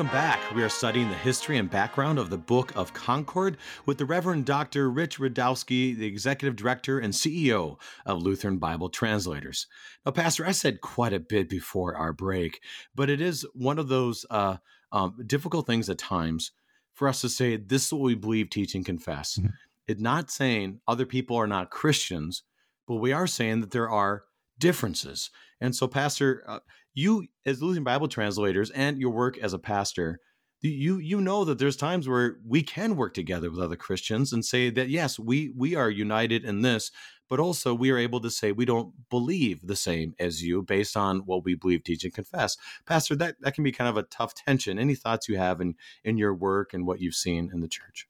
[0.00, 0.54] Welcome back.
[0.54, 4.46] We are studying the history and background of the Book of Concord with the Reverend
[4.46, 4.90] Dr.
[4.90, 9.66] Rich Rudowske, the Executive Director and CEO of Lutheran Bible Translators.
[10.06, 12.62] Now, Pastor, I said quite a bit before our break,
[12.94, 14.56] but it is one of those uh,
[14.90, 16.52] um, difficult things at times
[16.94, 19.36] for us to say, this is what we believe, teach, and confess.
[19.36, 19.48] Mm-hmm.
[19.86, 22.42] It's not saying other people are not Christians,
[22.88, 24.24] but we are saying that there are
[24.58, 25.28] differences.
[25.60, 26.60] And so, Pastor, uh,
[26.94, 30.20] you as Lutheran Bible translators and your work as a pastor,
[30.62, 34.44] you you know that there's times where we can work together with other Christians and
[34.44, 36.90] say that yes, we we are united in this,
[37.28, 40.96] but also we are able to say we don't believe the same as you based
[40.96, 42.56] on what we believe, teach, and confess.
[42.86, 44.78] Pastor, that that can be kind of a tough tension.
[44.78, 48.06] Any thoughts you have in in your work and what you've seen in the church?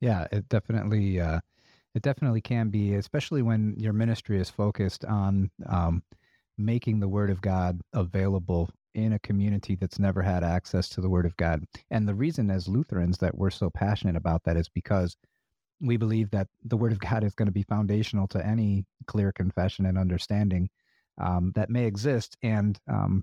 [0.00, 1.40] Yeah, it definitely uh,
[1.94, 6.04] it definitely can be, especially when your ministry is focused on um,
[6.64, 11.08] making the Word of God available in a community that's never had access to the
[11.08, 11.64] Word of God.
[11.90, 15.16] And the reason, as Lutherans, that we're so passionate about that is because
[15.80, 19.32] we believe that the Word of God is going to be foundational to any clear
[19.32, 20.68] confession and understanding
[21.20, 22.36] um, that may exist.
[22.42, 23.22] And um,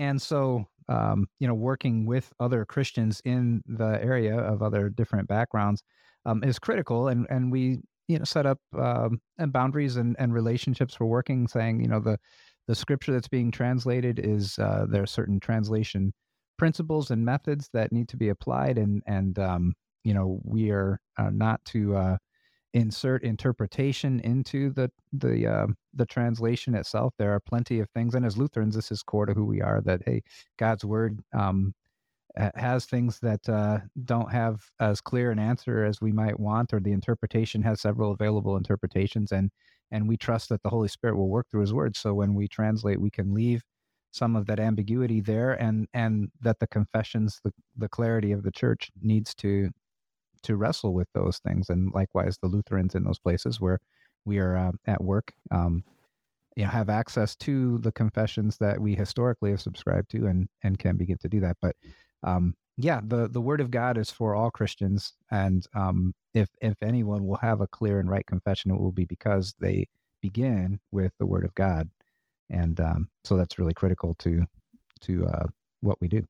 [0.00, 5.28] and so, um, you know, working with other Christians in the area of other different
[5.28, 5.82] backgrounds
[6.24, 7.08] um, is critical.
[7.08, 11.46] And and we you know set up um, and boundaries and, and relationships for working
[11.46, 12.18] saying you know the
[12.66, 16.12] the scripture that's being translated is uh, there are certain translation
[16.58, 20.98] principles and methods that need to be applied and and um, you know we are
[21.18, 22.16] uh, not to uh,
[22.74, 27.14] insert interpretation into the the uh, the translation itself.
[27.18, 29.80] There are plenty of things and as lutherans this is core to who we are
[29.82, 30.22] that hey
[30.58, 31.74] god's word um,
[32.54, 36.80] has things that uh, don't have as clear an answer as we might want, or
[36.80, 39.50] the interpretation has several available interpretations, and
[39.90, 41.96] and we trust that the Holy Spirit will work through His Word.
[41.96, 43.62] So when we translate, we can leave
[44.12, 48.52] some of that ambiguity there, and and that the confessions, the the clarity of the
[48.52, 49.70] Church needs to
[50.42, 53.80] to wrestle with those things, and likewise the Lutherans in those places where
[54.24, 55.32] we are uh, at work.
[55.50, 55.82] Um,
[56.56, 60.78] you know, have access to the confessions that we historically have subscribed to and and
[60.78, 61.76] can begin to do that but
[62.22, 66.80] um, yeah, the the word of God is for all Christians, and um, if if
[66.82, 69.88] anyone will have a clear and right confession, it will be because they
[70.22, 71.90] begin with the word of God,
[72.50, 74.46] and um, so that's really critical to
[75.00, 75.46] to uh,
[75.80, 76.24] what we do.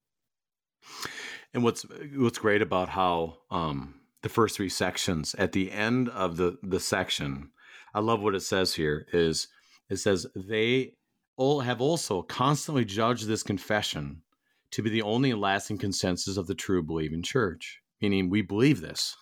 [1.53, 1.85] And what's
[2.17, 6.81] what's great about how um, the first three sections at the end of the the
[6.81, 7.51] section,
[7.95, 9.49] I love what it says here is
[9.91, 10.95] it says they
[11.37, 14.23] all have also constantly judged this confession
[14.73, 19.17] to be the only lasting consensus of the true believing church meaning we believe this.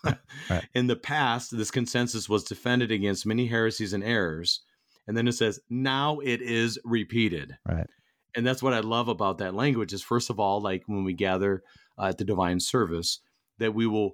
[0.50, 0.68] right.
[0.74, 4.60] In the past, this consensus was defended against many heresies and errors.
[5.06, 7.56] And then it says, now it is repeated.
[7.66, 7.86] Right.
[8.34, 11.14] And that's what I love about that language is first of all, like when we
[11.14, 11.62] gather
[11.98, 13.20] uh, at the divine service,
[13.58, 14.12] that we will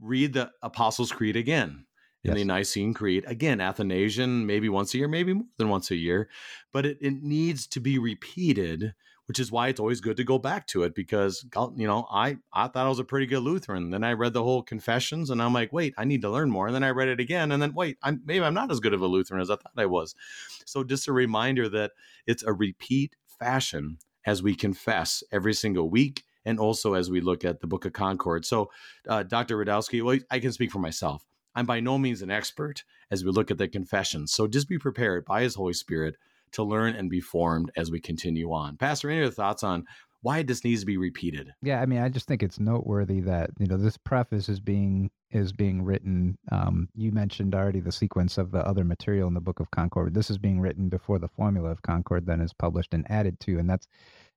[0.00, 1.84] read the Apostles' Creed again
[2.24, 2.36] in yes.
[2.36, 3.24] the Nicene Creed.
[3.26, 6.30] Again, Athanasian, maybe once a year, maybe more than once a year,
[6.72, 8.94] but it, it needs to be repeated,
[9.30, 12.38] which is why it's always good to go back to it because, you know, I,
[12.52, 13.90] I thought I was a pretty good Lutheran.
[13.90, 16.66] Then I read the whole confessions and I'm like, wait, I need to learn more.
[16.66, 18.92] And then I read it again and then, wait, I'm, maybe I'm not as good
[18.92, 20.16] of a Lutheran as I thought I was.
[20.64, 21.92] So just a reminder that
[22.26, 27.44] it's a repeat fashion as we confess every single week and also as we look
[27.44, 28.44] at the Book of Concord.
[28.44, 28.72] So,
[29.08, 29.64] uh, Dr.
[29.64, 31.24] Rudowske, well, I can speak for myself.
[31.54, 34.32] I'm by no means an expert as we look at the confessions.
[34.32, 36.16] So just be prepared by His Holy Spirit
[36.52, 38.76] to learn and be formed as we continue on.
[38.76, 39.84] Pastor, any other thoughts on
[40.22, 41.52] why this needs to be repeated?
[41.62, 45.10] Yeah, I mean, I just think it's noteworthy that you know this preface is being
[45.30, 46.36] is being written.
[46.52, 50.14] Um, you mentioned already the sequence of the other material in the Book of Concord.
[50.14, 53.58] This is being written before the formula of Concord then is published and added to,
[53.58, 53.86] and that's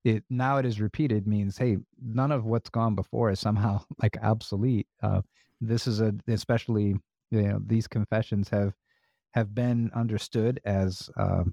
[0.03, 0.23] it.
[0.29, 4.87] Now it is repeated means hey, none of what's gone before is somehow like obsolete.
[5.01, 5.21] Uh,
[5.59, 6.95] this is a especially
[7.31, 8.73] you know these confessions have
[9.33, 11.43] have been understood as uh,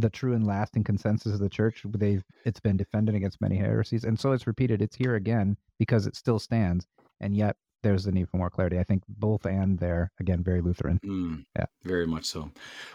[0.00, 1.82] the true and lasting consensus of the church.
[1.84, 4.82] They've it's been defended against many heresies, and so it's repeated.
[4.82, 6.86] It's here again because it still stands,
[7.20, 8.78] and yet there's the need for more clarity.
[8.78, 11.00] I think both and there again very Lutheran.
[11.04, 12.50] Mm, yeah, very much so.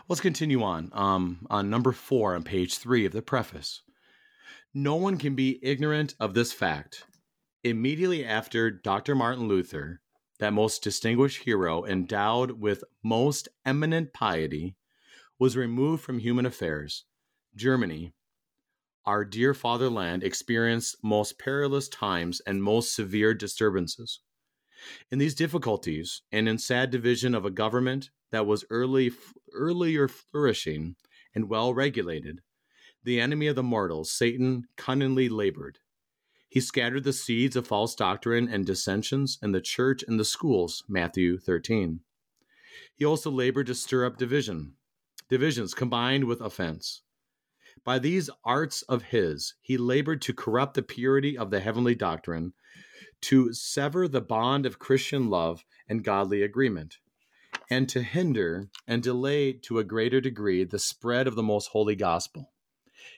[0.07, 0.89] Let's continue on.
[0.93, 3.81] Um, on number four on page three of the preface,
[4.73, 7.05] no one can be ignorant of this fact.
[7.63, 9.15] Immediately after Dr.
[9.15, 10.01] Martin Luther
[10.39, 14.75] that most distinguished hero, endowed with most eminent piety,
[15.39, 17.05] was removed from human affairs.
[17.55, 18.13] Germany,
[19.05, 24.21] our dear fatherland, experienced most perilous times and most severe disturbances.
[25.11, 29.11] In these difficulties, and in sad division of a government that was early,
[29.53, 30.95] earlier flourishing
[31.35, 32.41] and well regulated,
[33.03, 35.79] the enemy of the mortals, Satan, cunningly labored.
[36.47, 40.83] He scattered the seeds of false doctrine and dissensions in the church and the schools,
[40.87, 42.01] Matthew 13.
[42.95, 44.73] He also labored to stir up division,
[45.33, 47.01] divisions combined with offense.
[47.83, 52.53] By these arts of his, he labored to corrupt the purity of the heavenly doctrine,
[53.21, 56.99] to sever the bond of Christian love and godly agreement,
[57.67, 61.95] and to hinder and delay to a greater degree the spread of the most holy
[61.95, 62.53] gospel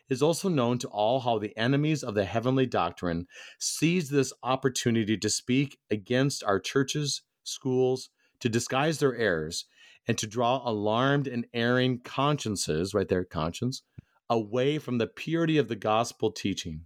[0.10, 3.28] is also known to all how the enemies of the heavenly doctrine
[3.60, 9.66] seize this opportunity to speak against our churches, schools, to disguise their errors,
[10.08, 13.84] and to draw alarmed and erring consciences, right there, conscience,
[14.30, 16.86] away from the purity of the gospel teaching.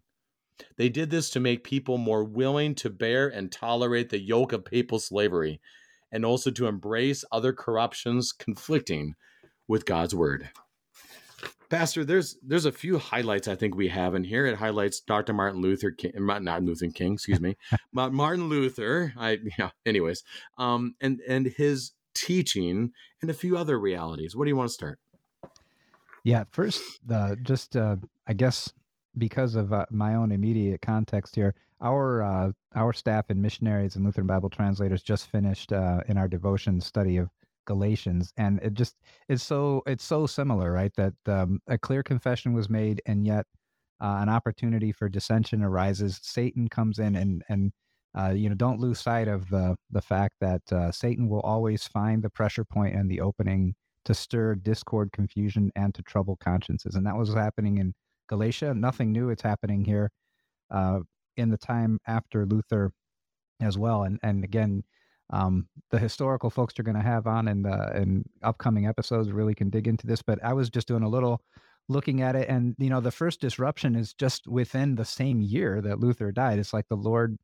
[0.78, 4.66] They did this to make people more willing to bear and tolerate the yoke of
[4.66, 5.62] papal slavery,
[6.12, 9.16] and also to embrace other corruptions conflicting
[9.68, 10.50] with God's word.
[11.70, 14.48] Pastor, there's there's a few highlights I think we have in here.
[14.48, 15.34] It highlights Dr.
[15.34, 17.58] Martin Luther King, not Luther King, excuse me,
[17.94, 19.14] Martin Luther.
[19.16, 19.70] I yeah.
[19.86, 20.24] Anyways,
[20.58, 21.92] um, and and his
[22.26, 24.36] teaching and a few other realities.
[24.36, 25.00] What do you want to start?
[26.24, 27.96] Yeah, first, uh, just uh,
[28.28, 28.74] I guess
[29.18, 34.06] because of uh, my own immediate context here, our uh, our staff and missionaries and
[34.06, 37.30] Lutheran Bible translators just finished uh, in our devotion study of
[37.66, 40.94] Galatians, and it just it's so it's so similar, right?
[40.96, 43.46] That um, a clear confession was made, and yet
[44.02, 46.20] uh, an opportunity for dissension arises.
[46.22, 47.72] Satan comes in, and and
[48.18, 51.88] uh, you know don't lose sight of the the fact that uh, Satan will always
[51.88, 56.96] find the pressure point and the opening to stir discord, confusion, and to trouble consciences,
[56.96, 57.94] and that was happening in
[58.28, 58.74] Galatia.
[58.74, 59.30] Nothing new.
[59.30, 60.12] It's happening here
[60.72, 61.00] uh,
[61.38, 62.92] in the time after Luther
[63.62, 64.84] as well, and and again
[65.32, 69.54] um, the historical folks you're going to have on in the in upcoming episodes really
[69.54, 70.22] can dig into this.
[70.22, 71.42] But I was just doing a little
[71.88, 75.82] looking at it, and you know, the first disruption is just within the same year
[75.82, 76.60] that Luther died.
[76.60, 77.38] It's like the Lord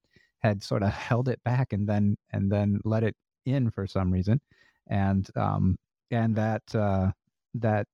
[0.45, 3.15] had sort of held it back and then and then let it
[3.45, 4.39] in for some reason,
[4.87, 5.77] and um,
[6.11, 7.11] and that uh,
[7.55, 7.87] that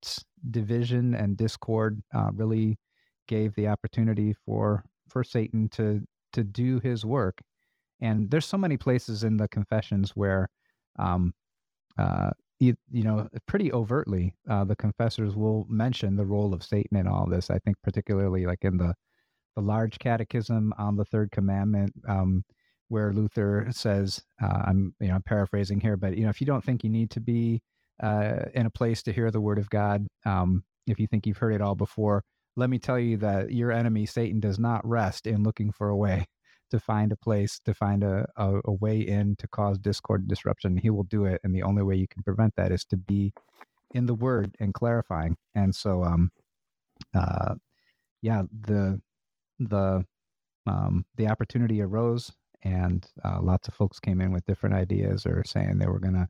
[0.49, 2.78] division and discord uh, really
[3.28, 6.02] gave the opportunity for for Satan to
[6.34, 7.41] to do his work.
[8.02, 10.49] And there's so many places in the confessions where
[10.97, 11.34] um,
[11.97, 16.95] uh, you, you, know pretty overtly uh, the confessors will mention the role of satan
[16.95, 18.93] in all this i think particularly like in the
[19.56, 22.43] the large catechism on the third commandment um,
[22.89, 26.47] where luther says uh, i'm you know i'm paraphrasing here but you know if you
[26.47, 27.62] don't think you need to be
[28.02, 31.38] uh, in a place to hear the word of god um, if you think you've
[31.38, 32.24] heard it all before
[32.56, 35.95] let me tell you that your enemy Satan does not rest in looking for a
[35.95, 36.26] way
[36.72, 40.30] to find a place, to find a, a, a way in to cause discord and
[40.30, 40.78] disruption.
[40.78, 43.34] He will do it, and the only way you can prevent that is to be
[43.93, 45.36] in the Word and clarifying.
[45.54, 46.32] And so, um,
[47.14, 47.56] uh,
[48.22, 49.02] yeah, the
[49.70, 50.05] the
[50.68, 52.32] um, the opportunity arose,
[52.64, 56.14] and uh, lots of folks came in with different ideas or saying they were going
[56.14, 56.30] to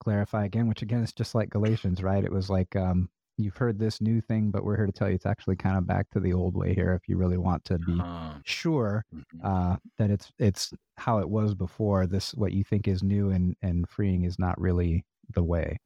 [0.00, 0.68] clarify again.
[0.68, 2.24] Which again is just like Galatians, right?
[2.24, 5.14] It was like um, you've heard this new thing, but we're here to tell you
[5.14, 6.94] it's actually kind of back to the old way here.
[6.94, 9.46] If you really want to be uh, sure mm-hmm.
[9.46, 13.54] uh, that it's it's how it was before, this what you think is new and
[13.62, 15.04] and freeing is not really
[15.34, 15.78] the way.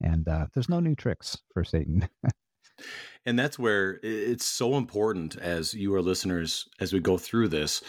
[0.00, 2.08] And uh, there's no new tricks for Satan.
[3.24, 7.82] and that's where it's so important as you are listeners as we go through this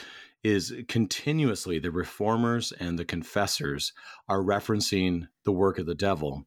[0.43, 3.93] is continuously the reformers and the confessors
[4.27, 6.45] are referencing the work of the devil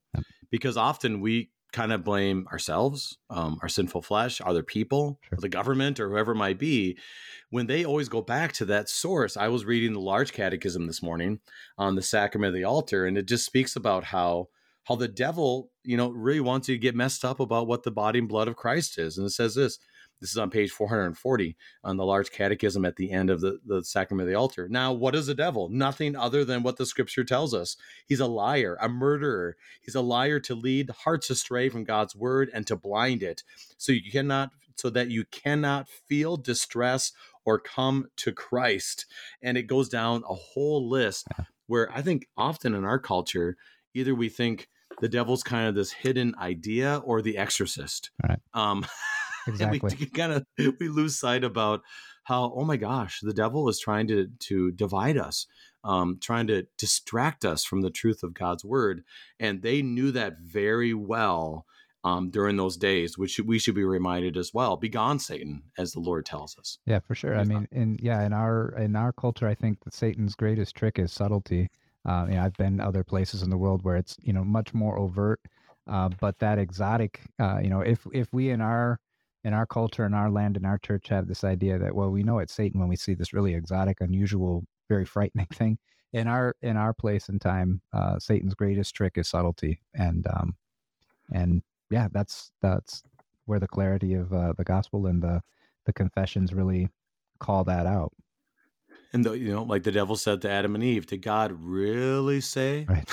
[0.51, 5.39] because often we kind of blame ourselves, um, our sinful flesh, other people, sure.
[5.41, 6.97] the government, or whoever it might be,
[7.51, 9.37] when they always go back to that source.
[9.37, 11.41] I was reading the Large Catechism this morning
[11.77, 14.49] on the sacrament of the altar, and it just speaks about how
[14.87, 17.91] how the devil, you know, really wants you to get messed up about what the
[17.91, 19.19] body and blood of Christ is.
[19.19, 19.79] And it says this
[20.21, 23.85] this is on page 440 on the large catechism at the end of the, the
[23.85, 24.67] sacrament of the altar.
[24.69, 25.69] Now, what is the devil?
[25.69, 27.77] Nothing other than what the scripture tells us.
[28.07, 29.57] He's a liar, a murderer.
[29.83, 33.43] He's a liar to lead hearts astray from God's word and to blind it.
[33.77, 37.13] So you cannot so that you cannot feel distress
[37.47, 39.07] or come to Christ.
[39.43, 41.29] And it goes down a whole list
[41.67, 43.57] where I think often in our culture,
[43.95, 44.69] either we think
[45.01, 48.11] the devil's kind of this hidden idea or the exorcist.
[48.27, 48.41] Right.
[48.55, 48.87] Um,
[49.49, 49.97] Exactly.
[50.01, 50.47] we kind of
[50.81, 51.83] we lose sight about
[52.25, 55.47] how oh my gosh the devil is trying to to divide us
[55.85, 59.05] um, trying to distract us from the truth of god's word
[59.39, 61.65] and they knew that very well
[62.03, 66.01] um, during those days which we should be reminded as well begone satan as the
[66.01, 69.47] lord tells us yeah for sure i mean in yeah in our in our culture
[69.47, 71.69] i think that satan's greatest trick is subtlety
[72.07, 75.41] uh, i've been other places in the world where it's you know much more overt
[75.89, 78.99] uh, but that exotic uh, you know if if we in our
[79.47, 82.25] in our culture, in our land, in our church have this idea that well, we
[82.25, 85.79] know it's Satan when we see this really exotic, unusual, very frightening thing.
[86.13, 90.57] In our in our place and time, uh, Satan's greatest trick is subtlety, and um,
[91.33, 93.05] and yeah, that's that's
[93.45, 95.41] where the clarity of uh, the gospel and the
[95.85, 96.89] the confessions really
[97.39, 98.13] call that out.
[99.13, 102.41] And the, you know, like the devil said to Adam and Eve, did God really
[102.41, 102.87] say?
[102.89, 103.05] Right.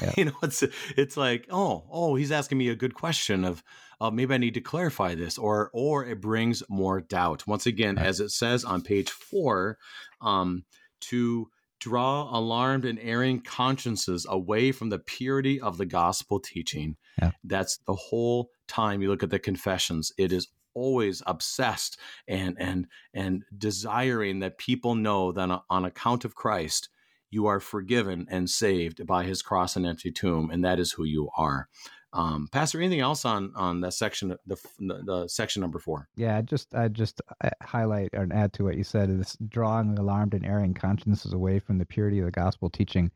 [0.00, 0.12] Yeah.
[0.16, 0.64] you know, it's
[0.96, 3.62] it's like, oh, oh, he's asking me a good question of,
[4.00, 7.46] uh, maybe I need to clarify this, or or it brings more doubt.
[7.46, 8.06] Once again, right.
[8.06, 9.78] as it says on page four,
[10.20, 10.64] um,
[11.02, 11.48] to
[11.80, 16.96] draw alarmed and erring consciences away from the purity of the gospel teaching.
[17.20, 17.32] Yeah.
[17.44, 20.10] That's the whole time you look at the confessions.
[20.16, 21.98] It is always obsessed
[22.28, 26.88] and and and desiring that people know that on account of Christ
[27.30, 31.04] you are forgiven and saved by his cross and empty tomb and that is who
[31.04, 31.68] you are.
[32.12, 36.08] Um, pastor anything else on on that section the, the, the section number four?
[36.14, 40.34] Yeah just i just uh, highlight and add to what you said this drawing alarmed
[40.34, 43.10] and erring consciences away from the purity of the gospel teaching.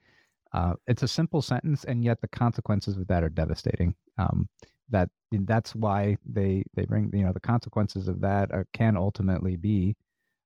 [0.53, 3.95] Uh, it's a simple sentence and yet the consequences of that are devastating.
[4.17, 4.49] Um,
[4.91, 9.57] that that's why they they bring you know the consequences of that are, can ultimately
[9.57, 9.95] be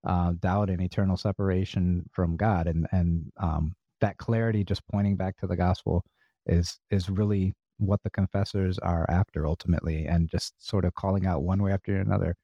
[0.06, 5.36] uh, doubt and eternal separation from God, and and um, that clarity, just pointing back
[5.38, 6.04] to the gospel,
[6.46, 11.42] is is really what the confessors are after ultimately, and just sort of calling out
[11.42, 12.34] one way after another.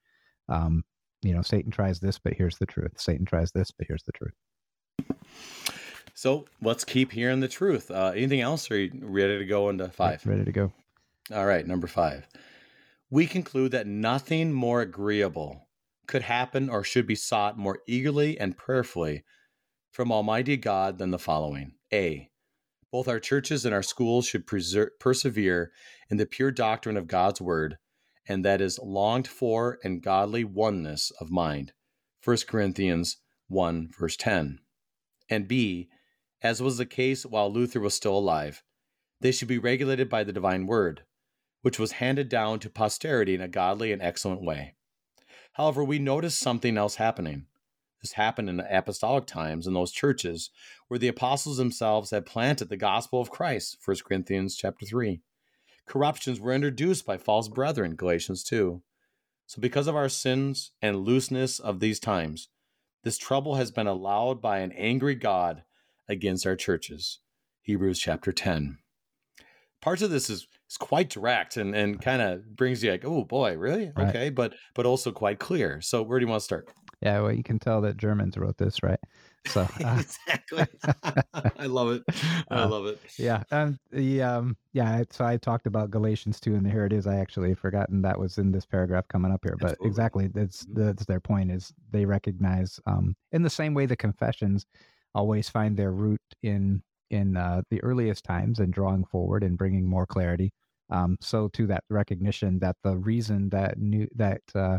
[0.49, 0.83] Um,
[1.23, 2.93] you know, Satan tries this, but here's the truth.
[2.97, 4.35] Satan tries this, but here's the truth.
[6.15, 7.91] So let's keep hearing the truth.
[7.91, 8.71] Uh, anything else?
[8.71, 10.25] Or are you ready to go into five?
[10.27, 10.73] Ready to go.
[11.31, 12.27] All right, number five.
[13.11, 15.69] We conclude that nothing more agreeable
[16.07, 19.25] could happen or should be sought more eagerly and prayerfully
[19.91, 22.31] from Almighty God than the following A.
[22.91, 25.71] Both our churches and our schools should persevere
[26.11, 27.77] in the pure doctrine of God's Word,
[28.27, 31.73] and that is longed for and godly oneness of mind.
[32.25, 33.19] 1 Corinthians
[33.49, 34.61] 1, verse 10.
[35.29, 35.91] And B.
[36.41, 38.63] As was the case while Luther was still alive,
[39.21, 41.03] they should be regulated by the divine Word
[41.63, 44.75] which was handed down to posterity in a godly and excellent way.
[45.55, 47.47] However, we notice something else happening.
[48.01, 50.51] This happened in the apostolic times in those churches
[50.87, 55.21] where the apostles themselves had planted the gospel of Christ, 1 Corinthians chapter 3.
[55.87, 58.83] Corruptions were introduced by false brethren, Galatians 2.
[59.47, 62.49] So because of our sins and looseness of these times,
[63.03, 65.65] this trouble has been allowed by an angry God
[66.09, 67.21] against our churches.
[67.63, 68.79] Hebrews chapter 10.
[69.81, 73.25] Parts of this is is quite direct and, and kind of brings you like, oh
[73.25, 73.93] boy, really?
[73.97, 74.09] Right.
[74.09, 75.81] Okay, but but also quite clear.
[75.81, 76.69] So where do you want to start?
[77.03, 78.99] Yeah, well, you can tell that Germans wrote this, right?
[79.45, 80.67] So uh, exactly.
[81.57, 82.05] I love it.
[82.51, 83.01] I Uh, love it.
[83.19, 85.03] yeah, and the um, yeah.
[85.11, 87.07] So I talked about Galatians two, and here it is.
[87.07, 89.83] I actually forgotten that was in this paragraph coming up here, but Absolutely.
[89.83, 90.75] exactly that's Mhm.
[90.75, 94.67] that's their point is they recognize um, in the same way the confessions
[95.15, 99.87] always find their root in in uh, the earliest times and drawing forward and bringing
[99.87, 100.51] more clarity.
[100.91, 104.79] Um, so to that recognition that the reason that new that uh,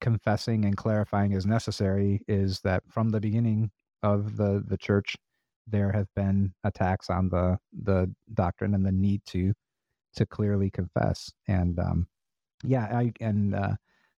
[0.00, 3.70] confessing and clarifying is necessary is that from the beginning
[4.02, 5.16] of the the church
[5.66, 9.52] there have been attacks on the the doctrine and the need to
[10.14, 12.06] to clearly confess and um
[12.64, 13.74] yeah i and uh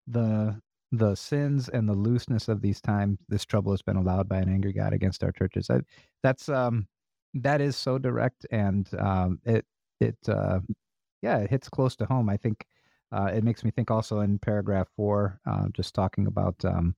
[0.07, 0.59] the
[0.93, 4.49] the sins and the looseness of these times this trouble has been allowed by an
[4.49, 5.81] angry god against our churches I,
[6.23, 6.87] that's um
[7.35, 9.65] that is so direct and um it
[10.01, 10.61] it uh
[11.23, 12.67] yeah it hits close to home i think
[13.13, 16.97] uh, it makes me think also in paragraph four, uh, just talking about um,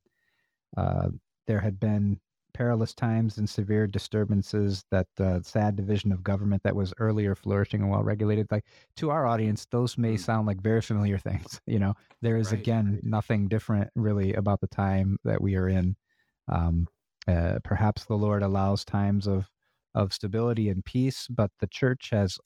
[0.77, 1.09] uh,
[1.47, 2.21] there had been
[2.53, 7.81] perilous times and severe disturbances that uh, sad division of government that was earlier flourishing
[7.83, 8.47] and well regulated.
[8.51, 8.65] Like
[8.97, 10.19] to our audience, those may Mm.
[10.19, 11.61] sound like very familiar things.
[11.67, 13.05] You know, there is Right, again right.
[13.05, 15.97] nothing different really about the time that we are in.
[16.49, 16.89] Um,
[17.27, 19.51] uh, perhaps the Lord allows times of
[19.95, 22.39] of stability and peace, but the church has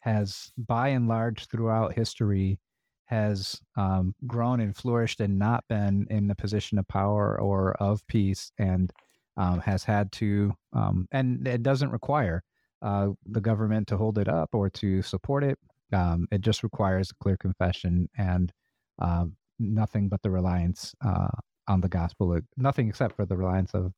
[0.00, 2.58] has by and large throughout history
[3.04, 8.06] has um, grown and flourished and not been in the position of power or of
[8.06, 8.92] peace and
[9.36, 12.42] um, has had to um, and it doesn't require
[12.82, 15.58] uh, the government to hold it up or to support it.
[15.92, 18.52] Um, it just requires a clear confession and
[19.00, 21.28] um, nothing but the reliance uh,
[21.68, 23.92] on the gospel nothing except for the reliance of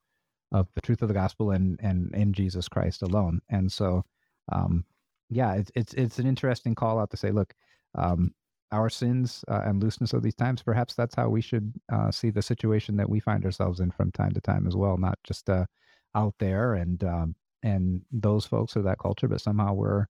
[0.53, 4.05] of the truth of the gospel and and in jesus christ alone and so
[4.53, 4.85] um,
[5.31, 7.55] yeah it's it's it's an interesting call out to say look
[7.95, 8.33] um,
[8.73, 12.31] our sins uh, and looseness of these times, perhaps that's how we should uh, see
[12.31, 14.97] the situation that we find ourselves in from time to time as well.
[14.97, 15.67] Not just uh,
[16.15, 20.07] out there and um, and those folks or that culture, but somehow we're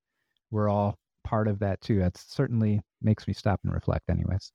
[0.51, 1.99] we're all part of that too.
[1.99, 4.53] That certainly makes me stop and reflect, anyways.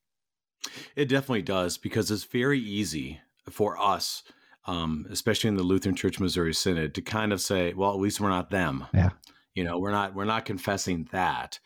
[0.96, 3.20] It definitely does because it's very easy
[3.50, 4.24] for us,
[4.68, 8.20] um, especially in the Lutheran Church Missouri Synod, to kind of say, "Well, at least
[8.20, 9.12] we're not them." Yeah.
[9.56, 11.60] You know, we're not we're not confessing that,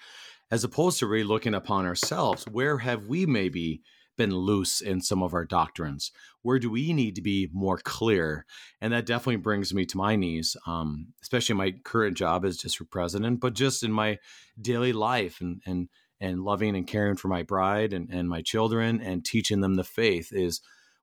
[0.50, 2.46] as opposed to really looking upon ourselves.
[2.50, 3.82] Where have we maybe
[4.18, 6.12] been loose in some of our doctrines?
[6.42, 8.46] Where do we need to be more clear?
[8.80, 12.92] And that definitely brings me to my knees, um, especially my current job as district
[12.92, 14.20] president, but just in my
[14.62, 15.90] daily life and and
[16.20, 19.84] and loving and caring for my bride and, and my children and teaching them the
[19.84, 20.62] faith is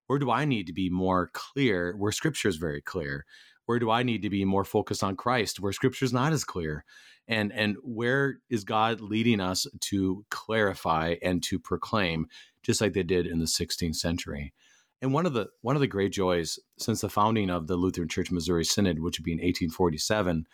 [0.08, 3.24] where do I need to be more clear where scripture is very clear?
[3.66, 6.44] Where do I need to be more focused on Christ where scripture is not as
[6.44, 6.84] clear?
[7.28, 12.26] And and where is God leading us to clarify and to proclaim
[12.62, 14.54] just like they did in the 16th century?
[15.02, 18.08] And one of the one of the great joys since the founding of the Lutheran
[18.08, 20.46] Church Missouri Synod, which would be in 1847,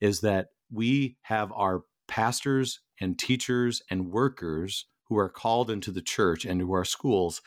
[0.00, 6.00] is that we have our pastors and teachers and workers who are called into the
[6.00, 7.42] church and to our schools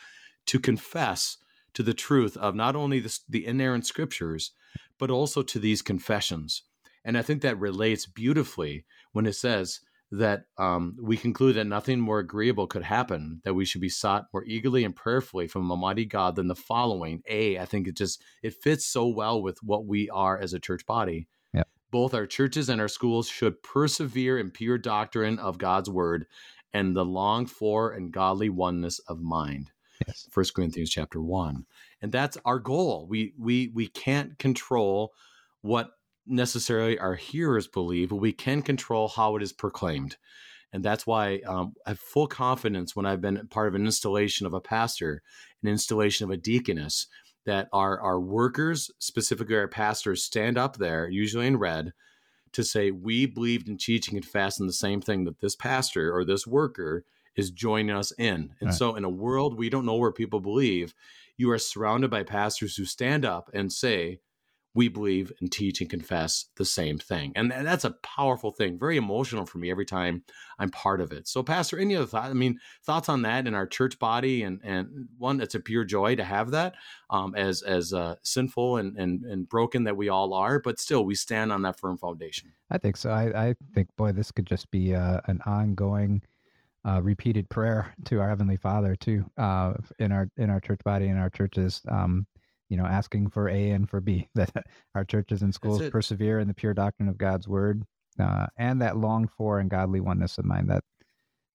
[0.45, 1.37] to confess
[1.73, 4.51] to the truth of not only the, the inerrant scriptures,
[4.99, 6.63] but also to these confessions.
[7.05, 11.99] And I think that relates beautifully when it says that um, we conclude that nothing
[11.99, 16.05] more agreeable could happen, that we should be sought more eagerly and prayerfully from Almighty
[16.05, 17.23] God than the following.
[17.27, 20.59] A, I think it just it fits so well with what we are as a
[20.59, 21.27] church body
[21.93, 26.25] both our churches and our schools should persevere in pure doctrine of God's word
[26.73, 29.69] and the longed for and godly oneness of mind.
[30.07, 30.27] Yes.
[30.31, 31.65] First Corinthians chapter 1.
[32.01, 33.07] And that's our goal.
[33.09, 35.13] We we we can't control
[35.61, 35.91] what
[36.25, 40.17] necessarily our hearers believe, but we can control how it is proclaimed.
[40.71, 44.47] And that's why um, I have full confidence when I've been part of an installation
[44.47, 45.21] of a pastor,
[45.61, 47.07] an installation of a deaconess,
[47.45, 51.93] that our, our workers, specifically our pastors, stand up there, usually in red,
[52.53, 56.25] to say, We believed in teaching and fasting the same thing that this pastor or
[56.25, 57.05] this worker
[57.35, 58.55] is joining us in.
[58.59, 58.73] And Right.
[58.73, 60.93] so, in a world we don't know where people believe,
[61.37, 64.19] you are surrounded by pastors who stand up and say,
[64.75, 67.31] we believe and teach and confess the same thing.
[67.35, 70.23] And that's a powerful thing, very emotional for me every time
[70.57, 71.27] I'm part of it.
[71.27, 72.29] So, Pastor, any other thoughts?
[72.29, 74.41] I mean, thoughts on that in our church body?
[74.43, 76.73] And, and one, it's a pure joy to have that
[77.11, 81.05] um, as as uh, sinful and, and, and broken that we all are, but still
[81.05, 82.53] we stand on that firm foundation.
[82.71, 83.11] I think so.
[83.11, 86.23] I, I think, boy, this could just be uh, an ongoing,
[86.87, 91.07] uh, repeated prayer to our heavenly Father too, uh, in our in our church body
[91.07, 91.81] and our churches.
[91.89, 92.25] Um,
[92.69, 94.65] you know, asking for A and for B that
[94.95, 97.83] our churches and schools persevere in the pure doctrine of God's word,
[98.19, 100.69] uh, and that longed for and godly oneness of mind.
[100.69, 100.83] That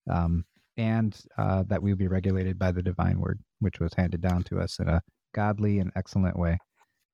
[0.09, 0.45] um,
[0.77, 4.59] and uh, that we be regulated by the divine word, which was handed down to
[4.59, 5.01] us in a
[5.33, 6.57] godly and excellent way.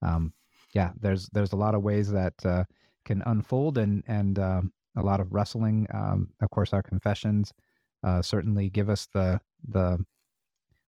[0.03, 0.34] Um,
[0.74, 2.66] yeah, there's there's a lot of ways that uh,
[3.05, 5.88] can unfold, and and um, a lot of wrestling.
[5.93, 7.51] Um, of course, our confessions
[8.06, 10.03] uh, certainly give us the the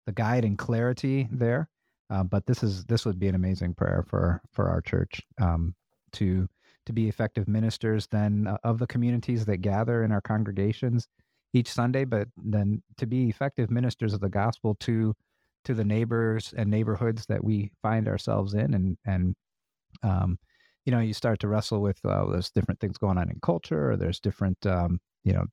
[0.05, 1.69] the guide and clarity there.
[2.09, 5.75] Uh, but this is this would be an amazing prayer for for our church um,
[6.13, 6.47] to
[6.85, 11.07] to be effective ministers then uh, of the communities that gather in our congregations
[11.53, 15.13] each Sunday, but then to be effective ministers of the gospel to
[15.65, 19.35] to the neighbors and neighborhoods that we find ourselves in, and and
[20.03, 20.37] um,
[20.85, 23.91] you know, you start to wrestle with uh, there's different things going on in culture,
[23.91, 25.45] or there's different um, you know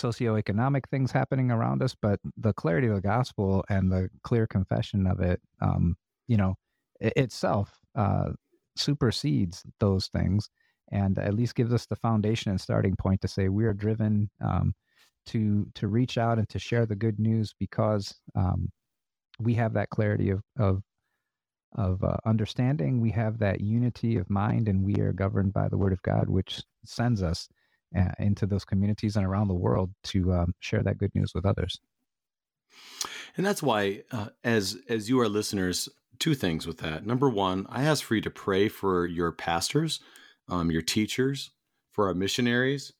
[0.00, 5.06] socioeconomic things happening around us, but the clarity of the gospel and the clear confession
[5.06, 5.96] of it, um,
[6.28, 6.54] you know,
[7.00, 8.30] it, itself uh,
[8.76, 10.48] supersedes those things
[10.92, 14.30] and at least gives us the foundation and starting point to say we are driven
[14.42, 14.74] um,
[15.26, 18.70] to to reach out and to share the good news because um,
[19.40, 20.82] we have that clarity of of
[21.76, 23.00] of uh, understanding.
[23.00, 26.28] We have that unity of mind, and we are governed by the Word of God,
[26.28, 27.48] which sends us
[28.18, 31.80] into those communities and around the world to um, share that good news with others.
[33.36, 37.06] And that's why, uh, as as you are listeners, two things with that.
[37.06, 40.00] Number one, I ask for you to pray for your pastors,
[40.48, 41.50] um, your teachers,
[41.92, 42.92] for our missionaries,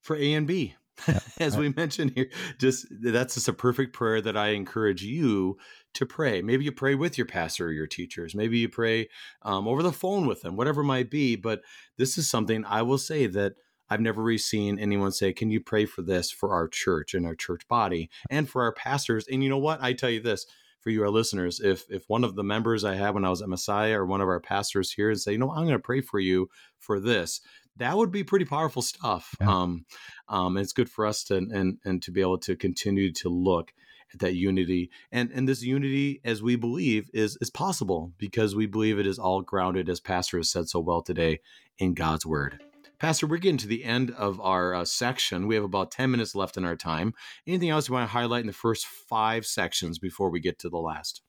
[0.00, 0.74] for A and B.
[1.08, 1.20] Yeah.
[1.40, 2.28] as we mentioned here,
[2.58, 5.56] just that's just a perfect prayer that I encourage you
[5.94, 6.42] to pray.
[6.42, 8.34] Maybe you pray with your pastor or your teachers.
[8.34, 9.08] Maybe you pray
[9.42, 11.36] um, over the phone with them, whatever it might be.
[11.36, 11.62] But
[11.96, 13.54] this is something I will say that
[13.90, 17.26] I've never really seen anyone say, Can you pray for this for our church and
[17.26, 19.26] our church body and for our pastors?
[19.30, 19.82] And you know what?
[19.82, 20.46] I tell you this
[20.80, 23.42] for you, our listeners, if if one of the members I had when I was
[23.42, 25.78] at Messiah or one of our pastors here and say, you know, I'm going to
[25.78, 27.40] pray for you for this,
[27.76, 29.34] that would be pretty powerful stuff.
[29.40, 29.50] Yeah.
[29.50, 29.84] Um,
[30.28, 33.72] um, it's good for us to and and to be able to continue to look
[34.12, 38.66] at that unity and and this unity as we believe is is possible because we
[38.66, 41.38] believe it is all grounded as pastor has said so well today
[41.78, 42.60] in god's word
[43.00, 45.46] Pastor, we're getting to the end of our uh, section.
[45.46, 47.14] We have about 10 minutes left in our time.
[47.46, 50.68] Anything else you want to highlight in the first five sections before we get to
[50.68, 51.22] the last?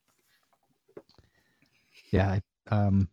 [2.12, 3.08] Yeah, I, um,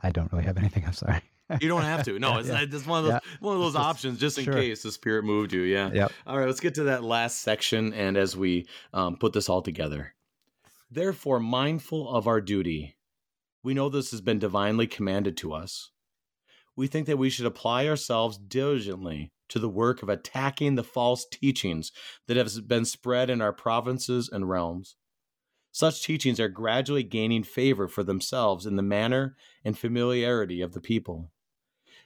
[0.00, 0.84] I don't really have anything.
[0.86, 1.20] I'm sorry.
[1.60, 2.18] you don't have to.
[2.20, 2.60] No, it's, yeah.
[2.62, 3.36] it's one of those yeah.
[3.40, 4.54] one of those options just in sure.
[4.54, 5.62] case the spirit moved you.
[5.62, 5.90] Yeah.
[5.92, 6.12] Yep.
[6.24, 9.62] All right, let's get to that last section and as we um, put this all
[9.62, 10.14] together.
[10.88, 12.96] Therefore, mindful of our duty,
[13.64, 15.90] we know this has been divinely commanded to us
[16.78, 21.26] we think that we should apply ourselves diligently to the work of attacking the false
[21.28, 21.90] teachings
[22.28, 24.94] that have been spread in our provinces and realms.
[25.72, 30.80] Such teachings are gradually gaining favor for themselves in the manner and familiarity of the
[30.80, 31.32] people.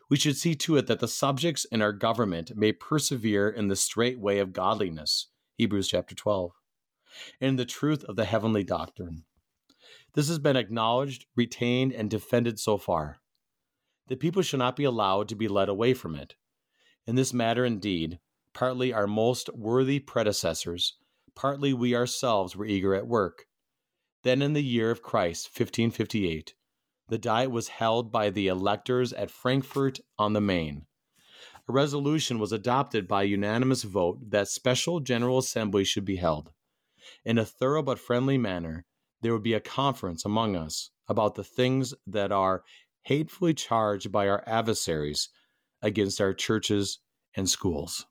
[0.09, 3.77] We should see to it that the subjects in our government may persevere in the
[3.77, 6.53] straight way of godliness, Hebrews chapter 12,
[7.43, 9.25] and the truth of the heavenly doctrine.
[10.15, 13.22] This has been acknowledged, retained, and defended so far
[14.13, 16.35] the people shall not be allowed to be led away from it.
[17.07, 18.19] In this matter, indeed,
[18.53, 20.99] partly our most worthy predecessors,
[21.35, 23.47] partly we ourselves were eager at work.
[24.23, 26.53] Then, in the year of Christ, 1558,
[27.09, 30.85] the Diet was held by the electors at Frankfurt on the Main.
[31.67, 36.53] A resolution was adopted by unanimous vote that special General Assembly should be held.
[37.25, 38.85] In a thorough but friendly manner,
[39.23, 42.63] there would be a conference among us about the things that are
[43.03, 45.29] hatefully charged by our adversaries
[45.83, 46.99] against our churches
[47.35, 48.07] and schools.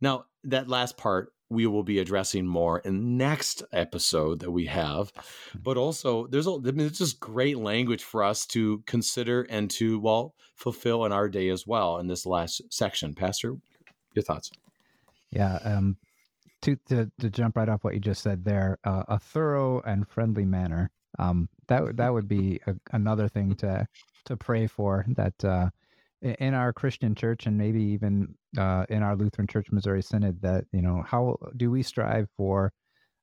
[0.00, 5.12] Now, that last part we will be addressing more in next episode that we have,
[5.54, 9.70] but also there's a, I mean, it's just great language for us to consider and
[9.72, 13.14] to well fulfill in our day as well in this last section.
[13.14, 13.56] Pastor,
[14.14, 14.50] your thoughts?
[15.30, 15.96] Yeah, um,
[16.62, 20.06] to, to to jump right off what you just said there, uh, a thorough and
[20.06, 23.86] friendly manner um, that that would be a, another thing to
[24.24, 25.70] to pray for that uh,
[26.20, 30.64] in our Christian church and maybe even uh, in our Lutheran Church Missouri Synod that
[30.72, 32.72] you know how do we strive for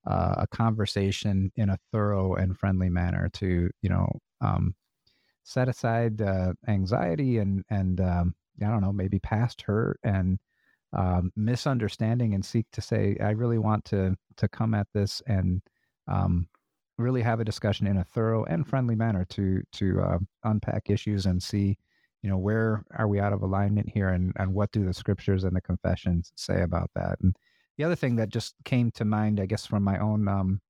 [0.07, 4.07] uh, a conversation in a thorough and friendly manner to you know
[4.41, 4.75] um,
[5.43, 10.39] set aside uh, anxiety and and um, I don't know maybe past hurt and
[10.93, 15.61] um, misunderstanding and seek to say I really want to to come at this and
[16.07, 16.47] um,
[16.97, 21.25] really have a discussion in a thorough and friendly manner to to uh, unpack issues
[21.25, 21.77] and see
[22.21, 25.43] you know where are we out of alignment here and and what do the scriptures
[25.43, 27.35] and the confessions say about that and
[27.77, 30.61] the other thing that just came to mind i guess from my own um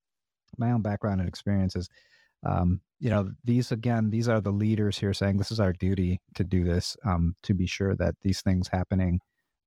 [0.57, 1.87] my own background and experiences
[2.45, 6.19] um you know these again these are the leaders here saying this is our duty
[6.33, 9.19] to do this um to be sure that these things happening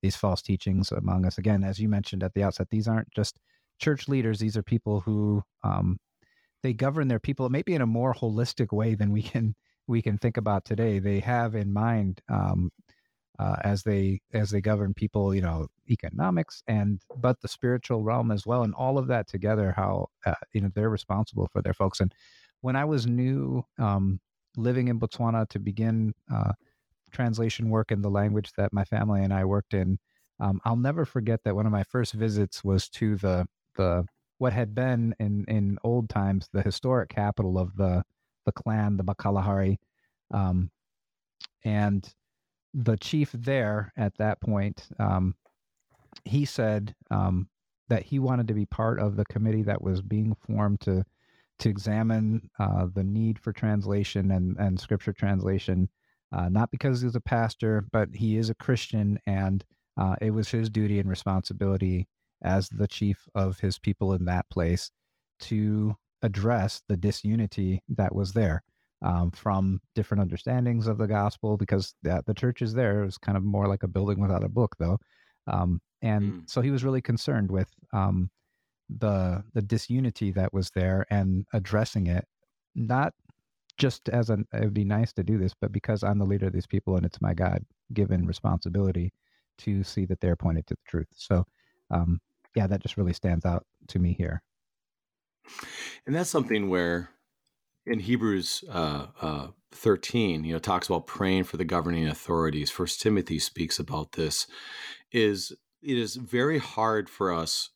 [0.03, 1.39] these false teachings among us.
[1.39, 3.37] Again, as you mentioned at the outset, these aren't just
[3.81, 5.99] church leaders; these are people who um,
[6.63, 9.55] they govern their people maybe in a more holistic way than we can
[9.87, 10.99] we can think about today.
[10.99, 12.71] They have in mind um,
[13.39, 18.31] uh, as they as they govern people, you know, economics and but the spiritual realm
[18.31, 19.73] as well, and all of that together.
[19.77, 22.01] How uh, you know they're responsible for their folks.
[22.01, 22.13] And
[22.61, 24.21] when I was new, um,
[24.57, 26.53] living in Botswana to begin uh,
[27.13, 29.99] translation work in the language that my family and I worked in,
[30.41, 33.47] um, I'll never forget that one of my first visits was to the
[33.77, 34.05] the
[34.39, 38.03] what had been in in old times the historic capital of the
[38.47, 39.77] the clan, the Bakalahari,
[40.33, 40.71] um,
[41.65, 42.09] and
[42.73, 45.35] the chief there at that point, um,
[46.25, 47.49] he said um,
[47.89, 51.05] that he wanted to be part of the committee that was being formed to
[51.59, 55.89] to examine uh, the need for translation and and scripture translation,
[56.33, 59.65] uh, not because he's a pastor, but he is a Christian, and
[59.97, 62.07] uh, it was his duty and responsibility
[62.43, 64.91] as the chief of his people in that place
[65.41, 68.63] to address the disunity that was there
[69.03, 73.03] um, from different understandings of the gospel because the, the church is there.
[73.03, 74.99] It was kind of more like a building without a book, though.
[75.47, 76.51] Um, and mm.
[76.51, 78.31] so he was really concerned with um,
[78.89, 82.27] the the disunity that was there and addressing it,
[82.75, 83.13] not
[83.77, 86.47] just as an it would be nice to do this, but because I'm the leader
[86.47, 89.13] of these people and it's my God given responsibility
[89.59, 91.09] to see that they're pointed to the truth.
[91.13, 91.45] So,
[91.91, 92.21] um,
[92.59, 94.43] yeah, that just really stands out to me here.
[96.07, 97.11] And that's something where
[97.87, 102.69] in Hebrews uh, uh, 13, you know, talks about praying for the governing authorities.
[102.69, 104.49] First Timothy speaks about this.
[105.13, 105.53] Is
[105.83, 107.71] it is very hard for us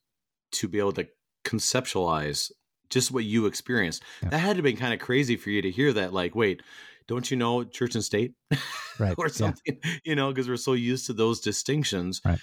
[0.52, 1.06] to be able to
[1.44, 2.50] conceptualize
[2.90, 4.02] just what you experienced.
[4.20, 4.30] Yeah.
[4.30, 6.12] That had to be kind of crazy for you to hear that.
[6.12, 6.60] Like, wait,
[7.06, 8.34] don't you know church and state,
[8.98, 9.14] right?
[9.18, 9.94] or something, yeah.
[10.04, 12.20] you know, because we're so used to those distinctions.
[12.24, 12.40] Right.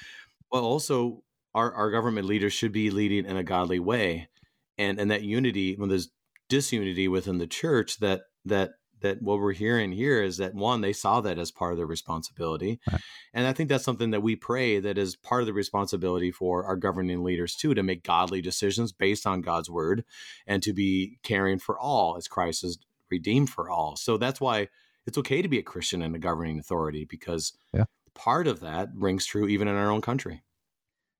[0.51, 1.21] Well, also,
[1.59, 4.29] our our government leaders should be leading in a godly way,
[4.77, 6.09] and and that unity when there's
[6.47, 10.93] disunity within the church that that that what we're hearing here is that one they
[10.93, 13.01] saw that as part of their responsibility right.
[13.33, 16.65] and i think that's something that we pray that is part of the responsibility for
[16.65, 20.03] our governing leaders too to make godly decisions based on god's word
[20.47, 22.77] and to be caring for all as christ is
[23.09, 24.67] redeemed for all so that's why
[25.05, 27.85] it's okay to be a christian in a governing authority because yeah.
[28.13, 30.43] part of that rings true even in our own country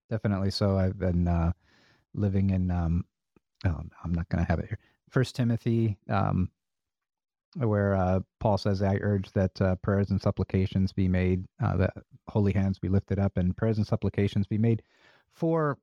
[0.10, 1.52] definitely so i've been uh,
[2.14, 3.06] living in um,
[3.66, 4.80] oh, i'm not going to have it here
[5.10, 6.50] First Timothy, um,
[7.56, 11.94] where uh, Paul says, "I urge that uh, prayers and supplications be made, uh, that
[12.28, 14.84] holy hands be lifted up, and prayers and supplications be made
[15.34, 15.78] for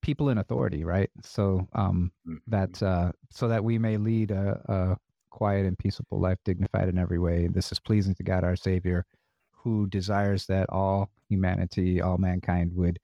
[0.00, 1.10] people in authority." Right.
[1.22, 2.36] So um, mm-hmm.
[2.48, 4.96] that uh, so that we may lead a, a
[5.30, 7.46] quiet and peaceable life, dignified in every way.
[7.46, 9.04] This is pleasing to God our Savior,
[9.52, 12.98] who desires that all humanity, all mankind, would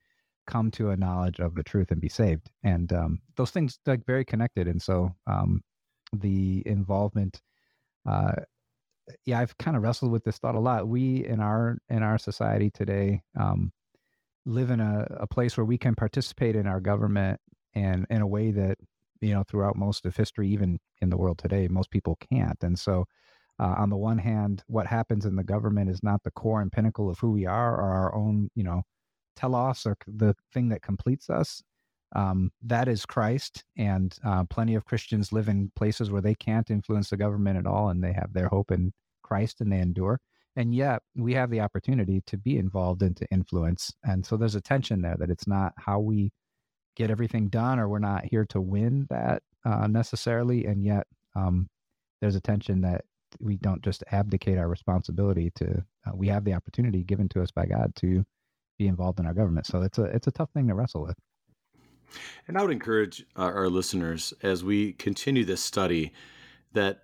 [0.46, 2.50] come to a knowledge of the truth and be saved.
[2.62, 4.68] And um, those things like very connected.
[4.68, 5.62] And so um,
[6.12, 7.40] the involvement,
[8.08, 8.32] uh,
[9.24, 10.88] yeah, I've kind of wrestled with this thought a lot.
[10.88, 13.72] We in our in our society today um,
[14.44, 17.40] live in a, a place where we can participate in our government
[17.74, 18.78] and in a way that
[19.20, 22.62] you know throughout most of history, even in the world today, most people can't.
[22.62, 23.04] And so.
[23.58, 26.70] Uh, on the one hand, what happens in the government is not the core and
[26.70, 28.82] pinnacle of who we are or our own, you know,
[29.36, 31.62] telos or the thing that completes us
[32.14, 36.70] um, that is christ and uh, plenty of christians live in places where they can't
[36.70, 40.18] influence the government at all and they have their hope in christ and they endure
[40.56, 44.54] and yet we have the opportunity to be involved and to influence and so there's
[44.54, 46.30] a tension there that it's not how we
[46.96, 51.68] get everything done or we're not here to win that uh, necessarily and yet um,
[52.20, 53.04] there's a tension that
[53.40, 57.50] we don't just abdicate our responsibility to uh, we have the opportunity given to us
[57.50, 58.24] by god to
[58.78, 59.66] be involved in our government.
[59.66, 61.16] So it's a it's a tough thing to wrestle with.
[62.46, 66.12] And I would encourage our, our listeners as we continue this study
[66.72, 67.00] that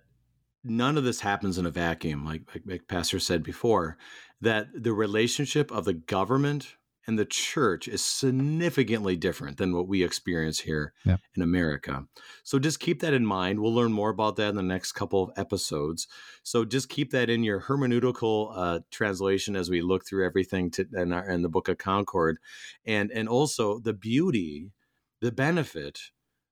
[0.63, 3.97] none of this happens in a vacuum, like, like, like Pastor said before.
[4.39, 10.03] That the relationship of the government and the church is significantly different than what we
[10.03, 11.17] experience here yeah.
[11.35, 12.05] in America.
[12.43, 13.59] So just keep that in mind.
[13.59, 16.07] We'll learn more about that in the next couple of episodes.
[16.43, 20.85] So just keep that in your hermeneutical uh, translation as we look through everything to,
[20.93, 22.37] in, our, in the Book of Concord,
[22.85, 24.71] and and also the beauty,
[25.21, 25.99] the benefit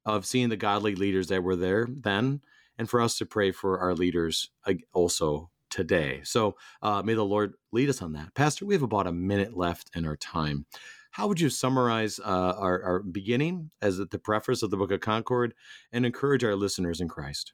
[0.05, 2.41] of seeing the godly leaders that were there then,
[2.77, 4.49] and for us to pray for our leaders
[4.93, 6.21] also today.
[6.23, 8.35] So uh, may the Lord lead us on that.
[8.35, 10.65] Pastor, we have about a minute left in our time.
[11.11, 15.01] How would you summarize uh, our, our, beginning as the preface of the Book of
[15.01, 15.53] Concord
[15.91, 17.51] and encourage our listeners in Christ?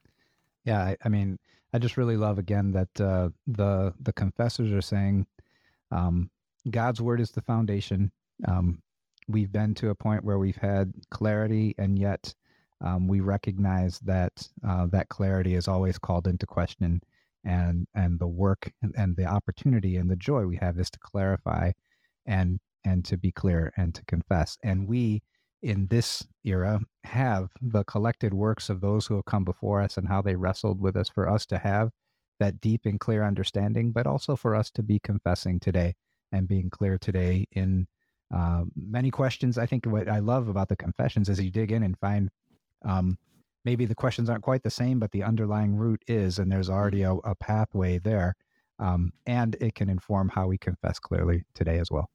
[0.63, 1.39] Yeah, I, I mean,
[1.73, 5.25] I just really love again that uh, the the confessors are saying,
[5.91, 6.29] um,
[6.69, 8.11] God's word is the foundation.
[8.47, 8.81] Um,
[9.27, 12.33] we've been to a point where we've had clarity, and yet
[12.81, 17.01] um, we recognize that uh, that clarity is always called into question,
[17.47, 21.71] and and the work and, the opportunity and the joy we have is to clarify,
[22.25, 24.57] and and to be clear and to confess.
[24.63, 25.23] And we
[25.63, 30.07] in this era have the collected works of those who have come before us and
[30.07, 31.89] how they wrestled with us for us to have
[32.39, 35.95] that deep and clear understanding, but also for us to be confessing today
[36.31, 37.87] and being clear today in
[38.35, 39.57] uh, many questions.
[39.57, 42.29] I think what I love about the confessions is you dig in and find
[42.85, 43.17] um,
[43.67, 47.01] maybe the questions aren't quite the same, but the underlying root is, and there's already
[47.01, 48.33] a, a pathway there.
[48.79, 52.09] Um, and it can inform how we confess clearly today as well.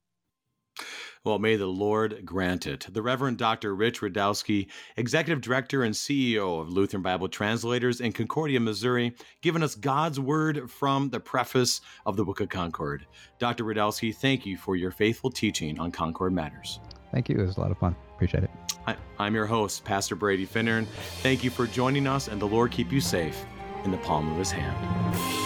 [1.25, 2.87] Well, may the Lord grant it.
[2.91, 3.75] The Reverend Dr.
[3.75, 9.75] Rich Rudowske, Executive Director and CEO of Lutheran Bible Translators in Concordia, Missouri, giving us
[9.75, 13.07] God's Word from the preface of the Book of Concord.
[13.39, 13.65] Dr.
[13.65, 16.81] Rudowske, thank you for your faithful teaching on Concord Matters.
[17.13, 17.39] Thank you.
[17.39, 17.95] It was a lot of fun.
[18.15, 18.51] Appreciate it.
[18.87, 20.87] I, am your host, Pastor Brady Finnern.
[21.23, 23.45] Thank you for joining us, and the Lord keep you safe
[23.85, 25.43] in the palm of his hand.